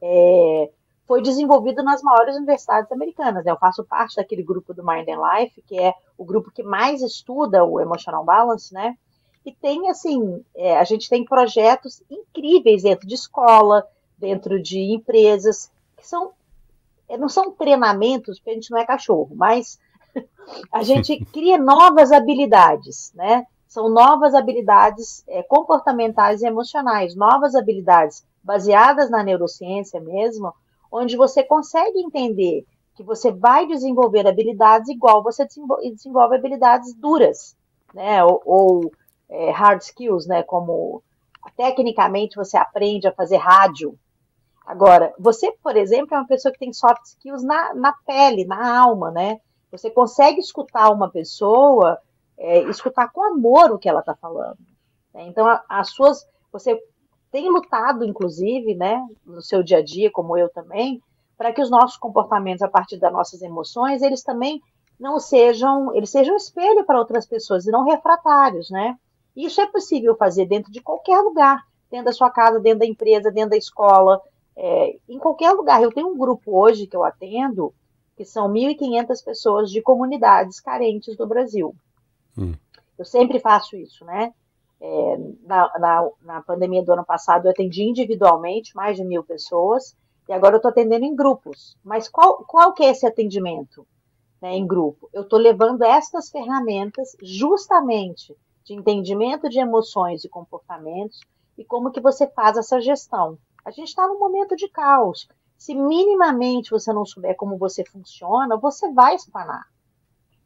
É, 0.00 0.70
foi 1.08 1.22
desenvolvido 1.22 1.82
nas 1.82 2.02
maiores 2.02 2.36
universidades 2.36 2.92
americanas. 2.92 3.42
Né? 3.42 3.50
Eu 3.50 3.56
faço 3.56 3.82
parte 3.82 4.16
daquele 4.16 4.42
grupo 4.42 4.74
do 4.74 4.84
Mind 4.84 5.08
and 5.08 5.40
Life, 5.40 5.62
que 5.62 5.80
é 5.80 5.94
o 6.18 6.24
grupo 6.24 6.50
que 6.50 6.62
mais 6.62 7.00
estuda 7.00 7.64
o 7.64 7.80
emotional 7.80 8.22
balance, 8.22 8.74
né? 8.74 8.94
E 9.46 9.50
tem, 9.50 9.88
assim, 9.88 10.44
é, 10.54 10.76
a 10.76 10.84
gente 10.84 11.08
tem 11.08 11.24
projetos 11.24 12.02
incríveis 12.10 12.82
dentro 12.82 13.08
de 13.08 13.14
escola, 13.14 13.86
dentro 14.18 14.62
de 14.62 14.78
empresas, 14.78 15.72
que 15.96 16.06
são, 16.06 16.32
é, 17.08 17.16
não 17.16 17.30
são 17.30 17.52
treinamentos, 17.52 18.38
porque 18.38 18.50
a 18.50 18.54
gente 18.54 18.70
não 18.70 18.78
é 18.78 18.84
cachorro, 18.84 19.30
mas 19.34 19.80
a 20.70 20.82
gente 20.82 21.24
cria 21.32 21.56
novas 21.56 22.12
habilidades, 22.12 23.10
né? 23.14 23.46
São 23.66 23.88
novas 23.88 24.34
habilidades 24.34 25.24
é, 25.26 25.42
comportamentais 25.42 26.42
e 26.42 26.46
emocionais, 26.46 27.14
novas 27.14 27.54
habilidades 27.54 28.22
baseadas 28.42 29.08
na 29.08 29.22
neurociência 29.22 30.00
mesmo, 30.00 30.52
onde 30.90 31.16
você 31.16 31.42
consegue 31.42 31.98
entender 31.98 32.64
que 32.94 33.02
você 33.02 33.30
vai 33.30 33.66
desenvolver 33.66 34.26
habilidades 34.26 34.88
igual 34.88 35.22
você 35.22 35.46
desenvolve 35.46 36.34
habilidades 36.34 36.94
duras, 36.94 37.56
né? 37.94 38.24
Ou, 38.24 38.42
ou 38.44 38.92
é, 39.28 39.50
hard 39.50 39.80
skills, 39.82 40.26
né? 40.26 40.42
Como 40.42 41.02
tecnicamente 41.56 42.36
você 42.36 42.56
aprende 42.56 43.06
a 43.06 43.12
fazer 43.12 43.36
rádio. 43.36 43.96
Agora, 44.66 45.14
você, 45.18 45.52
por 45.62 45.76
exemplo, 45.76 46.14
é 46.14 46.18
uma 46.18 46.26
pessoa 46.26 46.52
que 46.52 46.58
tem 46.58 46.72
soft 46.72 47.04
skills 47.04 47.42
na, 47.42 47.72
na 47.74 47.92
pele, 48.04 48.44
na 48.44 48.80
alma, 48.80 49.10
né? 49.10 49.40
Você 49.70 49.90
consegue 49.90 50.40
escutar 50.40 50.90
uma 50.90 51.08
pessoa, 51.08 51.98
é, 52.36 52.60
escutar 52.64 53.10
com 53.12 53.22
amor 53.22 53.70
o 53.70 53.78
que 53.78 53.88
ela 53.88 54.00
está 54.00 54.14
falando. 54.14 54.58
Né? 55.14 55.26
Então, 55.28 55.46
a, 55.46 55.64
as 55.68 55.90
suas. 55.90 56.26
Você 56.50 56.80
tem 57.30 57.48
lutado, 57.48 58.04
inclusive, 58.04 58.74
né, 58.74 59.06
no 59.24 59.42
seu 59.42 59.62
dia 59.62 59.78
a 59.78 59.84
dia, 59.84 60.10
como 60.10 60.36
eu 60.36 60.48
também, 60.48 61.02
para 61.36 61.52
que 61.52 61.62
os 61.62 61.70
nossos 61.70 61.96
comportamentos, 61.96 62.62
a 62.62 62.68
partir 62.68 62.96
das 62.96 63.12
nossas 63.12 63.42
emoções, 63.42 64.02
eles 64.02 64.22
também 64.22 64.60
não 64.98 65.20
sejam, 65.20 65.94
eles 65.94 66.10
sejam 66.10 66.34
espelho 66.36 66.84
para 66.84 66.98
outras 66.98 67.26
pessoas 67.26 67.66
e 67.66 67.70
não 67.70 67.84
refratários, 67.84 68.70
né? 68.70 68.98
Isso 69.36 69.60
é 69.60 69.66
possível 69.66 70.16
fazer 70.16 70.46
dentro 70.46 70.72
de 70.72 70.80
qualquer 70.80 71.20
lugar, 71.20 71.64
dentro 71.88 72.06
da 72.06 72.12
sua 72.12 72.30
casa, 72.30 72.58
dentro 72.58 72.80
da 72.80 72.86
empresa, 72.86 73.30
dentro 73.30 73.50
da 73.50 73.56
escola, 73.56 74.20
é, 74.56 74.96
em 75.08 75.18
qualquer 75.18 75.52
lugar. 75.52 75.80
Eu 75.80 75.92
tenho 75.92 76.08
um 76.08 76.18
grupo 76.18 76.58
hoje 76.58 76.88
que 76.88 76.96
eu 76.96 77.04
atendo, 77.04 77.72
que 78.16 78.24
são 78.24 78.48
1.500 78.50 79.24
pessoas 79.24 79.70
de 79.70 79.80
comunidades 79.80 80.58
carentes 80.58 81.16
do 81.16 81.26
Brasil. 81.26 81.72
Hum. 82.36 82.54
Eu 82.98 83.04
sempre 83.04 83.38
faço 83.38 83.76
isso, 83.76 84.04
né? 84.04 84.34
É, 84.80 85.16
na, 85.42 85.78
na, 85.78 86.10
na, 86.22 86.42
pandemia 86.42 86.84
do 86.84 86.92
ano 86.92 87.04
passado, 87.04 87.46
eu 87.46 87.50
atendi 87.50 87.82
individualmente 87.82 88.76
mais 88.76 88.96
de 88.96 89.04
mil 89.04 89.24
pessoas, 89.24 89.96
e 90.28 90.32
agora 90.32 90.54
eu 90.54 90.58
estou 90.58 90.70
atendendo 90.70 91.04
em 91.04 91.16
grupos. 91.16 91.76
Mas 91.82 92.08
qual, 92.08 92.44
qual 92.44 92.72
que 92.72 92.84
é 92.84 92.90
esse 92.90 93.06
atendimento 93.06 93.86
né, 94.40 94.56
em 94.56 94.66
grupo? 94.66 95.08
Eu 95.12 95.22
estou 95.22 95.38
levando 95.38 95.82
estas 95.82 96.30
ferramentas 96.30 97.16
justamente 97.22 98.36
de 98.64 98.74
entendimento 98.74 99.48
de 99.48 99.58
emoções 99.58 100.24
e 100.24 100.28
comportamentos 100.28 101.20
e 101.56 101.64
como 101.64 101.90
que 101.90 102.00
você 102.00 102.26
faz 102.28 102.56
essa 102.56 102.80
gestão. 102.80 103.38
A 103.64 103.70
gente 103.70 103.88
está 103.88 104.06
num 104.06 104.18
momento 104.18 104.54
de 104.54 104.68
caos. 104.68 105.26
Se 105.56 105.74
minimamente 105.74 106.70
você 106.70 106.92
não 106.92 107.04
souber 107.04 107.34
como 107.36 107.58
você 107.58 107.84
funciona, 107.84 108.56
você 108.56 108.92
vai 108.92 109.16
espanar. 109.16 109.66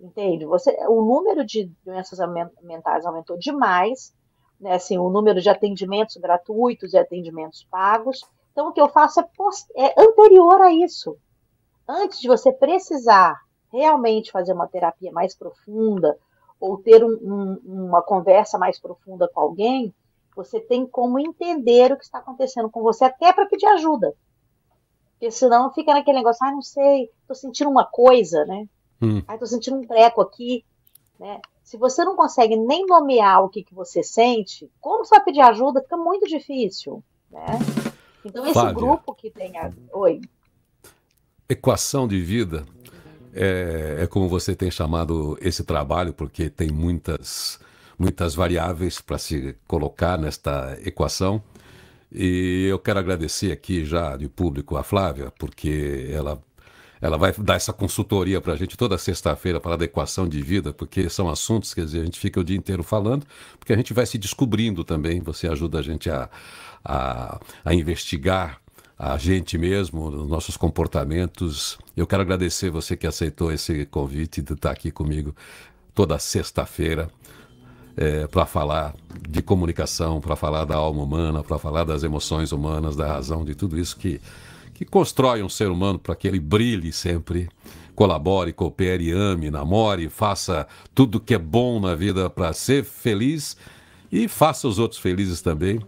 Entende? 0.01 0.47
Você, 0.47 0.77
o 0.89 1.03
número 1.05 1.45
de 1.45 1.71
doenças 1.85 2.19
mentais 2.63 3.05
aumentou 3.05 3.37
demais, 3.39 4.15
né? 4.63 4.75
assim, 4.75 4.97
o 4.97 5.11
número 5.11 5.41
de 5.41 5.51
atendimentos 5.51 6.17
gratuitos 6.17 6.95
e 6.95 6.99
atendimentos 6.99 7.67
pagos. 7.71 8.23
Então, 8.53 8.69
o 8.69 8.73
que 8.73 8.81
eu 8.81 8.89
faço 8.89 9.21
é, 9.21 9.27
é 9.77 9.95
anterior 9.99 10.61
a 10.61 10.73
isso. 10.73 11.17
Antes 11.89 12.21
de 12.21 12.29
você 12.29 12.53
precisar 12.53 13.41
realmente 13.73 14.31
fazer 14.31 14.53
uma 14.53 14.69
terapia 14.69 15.11
mais 15.11 15.35
profunda, 15.35 16.17
ou 16.61 16.79
ter 16.79 17.03
um, 17.03 17.11
um, 17.21 17.61
uma 17.65 18.01
conversa 18.01 18.57
mais 18.57 18.79
profunda 18.79 19.29
com 19.35 19.41
alguém, 19.41 19.93
você 20.37 20.61
tem 20.61 20.87
como 20.87 21.19
entender 21.19 21.91
o 21.91 21.97
que 21.97 22.05
está 22.05 22.19
acontecendo 22.19 22.71
com 22.71 22.83
você, 22.83 23.05
até 23.05 23.33
para 23.33 23.47
pedir 23.47 23.67
ajuda. 23.67 24.15
Porque 25.13 25.31
senão 25.33 25.73
fica 25.73 25.93
naquele 25.93 26.19
negócio, 26.19 26.47
ah, 26.47 26.53
não 26.53 26.63
sei, 26.63 27.11
estou 27.21 27.35
sentindo 27.35 27.69
uma 27.69 27.85
coisa, 27.85 28.45
né? 28.45 28.69
Hum. 29.01 29.23
Ah, 29.27 29.35
estou 29.35 29.49
sentindo 29.49 29.79
um 29.79 29.87
treco 29.87 30.21
aqui, 30.21 30.65
né? 31.19 31.41
Se 31.63 31.77
você 31.77 32.05
não 32.05 32.17
consegue 32.17 32.57
nem 32.57 32.87
nomear 32.87 33.45
o 33.45 33.49
que, 33.49 33.63
que 33.63 33.75
você 33.75 34.03
sente, 34.03 34.71
como 34.81 35.05
você 35.05 35.17
vai 35.17 35.25
pedir 35.25 35.41
ajuda? 35.41 35.81
Fica 35.81 35.97
muito 35.97 36.27
difícil, 36.27 37.03
né? 37.31 37.59
Então 38.25 38.45
esse 38.45 38.55
Fábia, 38.55 38.75
grupo 38.75 39.15
que 39.15 39.31
tem 39.31 39.57
a... 39.57 39.71
Oi. 39.93 40.21
Equação 41.49 42.07
de 42.07 42.21
vida 42.21 42.65
é, 43.33 43.99
é 44.01 44.07
como 44.07 44.29
você 44.29 44.55
tem 44.55 44.71
chamado 44.71 45.39
esse 45.41 45.65
trabalho, 45.65 46.13
porque 46.13 46.51
tem 46.51 46.71
muitas, 46.71 47.59
muitas 47.99 48.35
variáveis 48.35 49.01
para 49.01 49.19
se 49.19 49.57
colocar 49.67 50.19
nesta 50.19 50.79
equação. 50.85 51.43
E 52.11 52.67
eu 52.69 52.79
quero 52.79 52.99
agradecer 52.99 53.53
aqui 53.53 53.85
já 53.85 54.17
de 54.17 54.29
público 54.29 54.77
a 54.77 54.83
Flávia, 54.83 55.33
porque 55.39 56.11
ela 56.13 56.43
ela 57.03 57.19
vai 57.19 57.33
dar 57.33 57.57
essa 57.57 57.73
consultoria 57.73 58.41
para 58.41 58.53
a 58.53 58.57
gente 58.57 58.77
toda 58.77 58.97
sexta-feira 58.97 59.59
para 59.59 59.75
a 59.75 59.85
equação 59.85 60.29
de 60.29 60.41
vida, 60.41 60.73
porque 60.73 61.11
são 61.11 61.29
assuntos 61.29 61.75
que 61.75 61.81
a 61.81 61.87
gente 61.87 62.19
fica 62.19 62.39
o 62.39 62.45
dia 62.45 62.57
inteiro 62.57 62.85
falando, 62.85 63.27
porque 63.59 63.73
a 63.73 63.77
gente 63.77 63.93
vai 63.93 64.07
se 64.07 64.17
descobrindo 64.17 64.85
também. 64.85 65.21
Você 65.21 65.49
ajuda 65.49 65.81
a 65.81 65.83
gente 65.83 66.09
a, 66.09 66.31
a, 66.85 67.41
a 67.65 67.75
investigar 67.75 68.61
a 68.97 69.19
gente 69.19 69.59
mesmo, 69.59 70.07
os 70.07 70.29
nossos 70.29 70.57
comportamentos. 70.57 71.77
Eu 71.97 72.07
quero 72.07 72.23
agradecer 72.23 72.71
você 72.71 72.97
que 72.97 73.05
aceitou 73.05 73.51
esse 73.51 73.85
convite 73.87 74.41
de 74.41 74.53
estar 74.53 74.71
aqui 74.71 74.93
comigo 74.93 75.35
toda 75.93 76.17
sexta-feira 76.21 77.11
é, 77.97 78.29
para 78.29 78.47
falar 78.47 78.95
de 79.29 79.43
comunicação, 79.43 80.21
para 80.21 80.37
falar 80.37 80.65
da 80.65 80.77
alma 80.77 81.03
humana, 81.03 81.43
para 81.43 81.59
falar 81.59 81.83
das 81.83 82.05
emoções 82.05 82.53
humanas, 82.53 82.95
da 82.95 83.09
razão, 83.09 83.45
de 83.45 83.57
tudo 83.57 83.77
isso 83.77 83.97
que, 83.97 84.21
que 84.85 84.91
constrói 84.91 85.43
um 85.43 85.49
ser 85.49 85.69
humano 85.69 85.99
para 85.99 86.17
que 86.17 86.27
ele 86.27 86.41
brilhe 86.41 86.93
sempre, 86.93 87.49
colabore, 87.95 88.53
coopere, 88.53 89.13
ame, 89.13 89.51
namore, 89.51 90.09
faça 90.09 90.67
tudo 90.95 91.21
que 91.21 91.35
é 91.35 91.39
bom 91.39 91.79
na 91.79 91.95
vida 91.95 92.29
para 92.29 92.53
ser 92.53 92.85
feliz 92.85 93.57
e 94.11 94.27
faça 94.27 94.67
os 94.67 94.79
outros 94.79 95.01
felizes 95.01 95.41
também. 95.41 95.81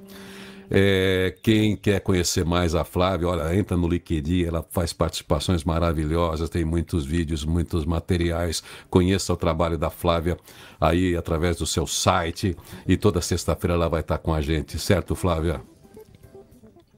É, 0.71 1.37
quem 1.43 1.77
quer 1.77 2.01
conhecer 2.01 2.45
mais 2.45 2.75
a 2.75 2.85
Flávia, 2.85 3.29
olha, 3.29 3.55
entra 3.55 3.77
no 3.77 3.87
LinkedIn, 3.87 4.45
ela 4.45 4.65
faz 4.71 4.93
participações 4.93 5.63
maravilhosas, 5.63 6.49
tem 6.49 6.65
muitos 6.65 7.05
vídeos, 7.05 7.45
muitos 7.45 7.85
materiais. 7.85 8.63
Conheça 8.89 9.33
o 9.33 9.37
trabalho 9.37 9.77
da 9.77 9.91
Flávia 9.91 10.39
aí 10.81 11.17
através 11.17 11.57
do 11.57 11.67
seu 11.67 11.87
site 11.87 12.57
e 12.87 12.97
toda 12.97 13.21
sexta-feira 13.21 13.75
ela 13.75 13.89
vai 13.89 14.01
estar 14.01 14.19
com 14.19 14.33
a 14.33 14.41
gente, 14.41 14.79
certo, 14.79 15.15
Flávia? 15.15 15.61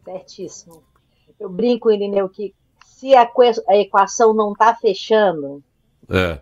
Certíssimo. 0.04 0.85
Eu 1.38 1.48
brinco, 1.48 1.90
Irineu, 1.90 2.28
que 2.28 2.54
se 2.84 3.14
a, 3.14 3.30
equação 3.74 4.32
não 4.32 4.52
está 4.52 4.74
fechando, 4.74 5.62
é. 6.08 6.40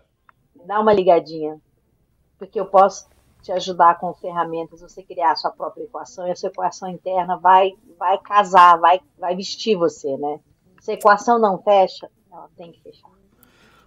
dá 0.65 0.79
uma 0.79 0.93
ligadinha. 0.93 1.59
Porque 2.37 2.59
eu 2.59 2.65
posso 2.65 3.07
te 3.41 3.51
ajudar 3.51 3.99
com 3.99 4.13
ferramentas, 4.13 4.81
você 4.81 5.03
criar 5.03 5.31
a 5.31 5.35
sua 5.35 5.51
própria 5.51 5.83
equação 5.83 6.27
e 6.27 6.31
a 6.31 6.35
sua 6.35 6.49
equação 6.49 6.89
interna 6.89 7.37
vai, 7.37 7.73
vai 7.97 8.17
casar, 8.17 8.79
vai, 8.79 8.99
vai 9.17 9.35
vestir 9.35 9.75
você, 9.75 10.17
né? 10.17 10.39
Se 10.81 10.91
a 10.91 10.93
equação 10.95 11.37
não 11.37 11.61
fecha, 11.61 12.09
ela 12.31 12.49
tem 12.57 12.71
que 12.71 12.81
fechar. 12.81 13.09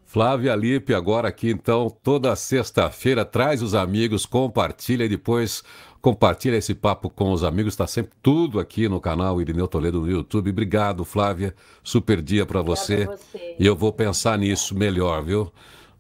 Flávia 0.08 0.56
Lipe, 0.56 0.94
agora 0.94 1.28
aqui 1.28 1.50
então, 1.50 1.94
toda 2.02 2.34
sexta-feira, 2.34 3.26
traz 3.26 3.60
os 3.62 3.74
amigos, 3.74 4.24
compartilha 4.24 5.04
e 5.04 5.08
depois 5.08 5.62
compartilha 6.00 6.56
esse 6.56 6.74
papo 6.74 7.10
com 7.10 7.30
os 7.30 7.44
amigos. 7.44 7.74
Está 7.74 7.86
sempre 7.86 8.12
tudo 8.22 8.58
aqui 8.58 8.88
no 8.88 9.02
canal 9.02 9.38
Irineu 9.38 9.68
Toledo 9.68 10.00
no 10.00 10.10
YouTube. 10.10 10.48
Obrigado, 10.48 11.04
Flávia. 11.04 11.54
Super 11.84 12.22
dia 12.22 12.46
para 12.46 12.62
você. 12.62 13.04
você. 13.04 13.56
E 13.58 13.66
eu 13.66 13.76
vou 13.76 13.92
pensar 13.92 14.38
nisso 14.38 14.74
melhor, 14.74 15.22
viu? 15.22 15.52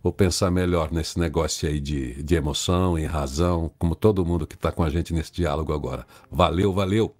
Vou 0.02 0.10
pensar 0.10 0.50
melhor 0.50 0.90
nesse 0.90 1.20
negócio 1.20 1.68
aí 1.68 1.78
de, 1.78 2.22
de 2.22 2.34
emoção 2.34 2.98
e 2.98 3.04
razão, 3.04 3.70
como 3.78 3.94
todo 3.94 4.24
mundo 4.24 4.46
que 4.46 4.54
está 4.54 4.72
com 4.72 4.82
a 4.82 4.88
gente 4.88 5.12
nesse 5.12 5.32
diálogo 5.32 5.70
agora. 5.74 6.06
Valeu, 6.30 6.72
valeu. 6.72 7.14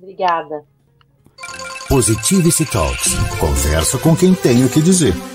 Obrigada. 0.00 0.64
Positivity 1.88 2.64
Talks. 2.64 3.14
Conversa 3.40 3.98
com 3.98 4.14
quem 4.14 4.34
tem 4.34 4.64
o 4.64 4.68
que 4.68 4.80
dizer. 4.80 5.31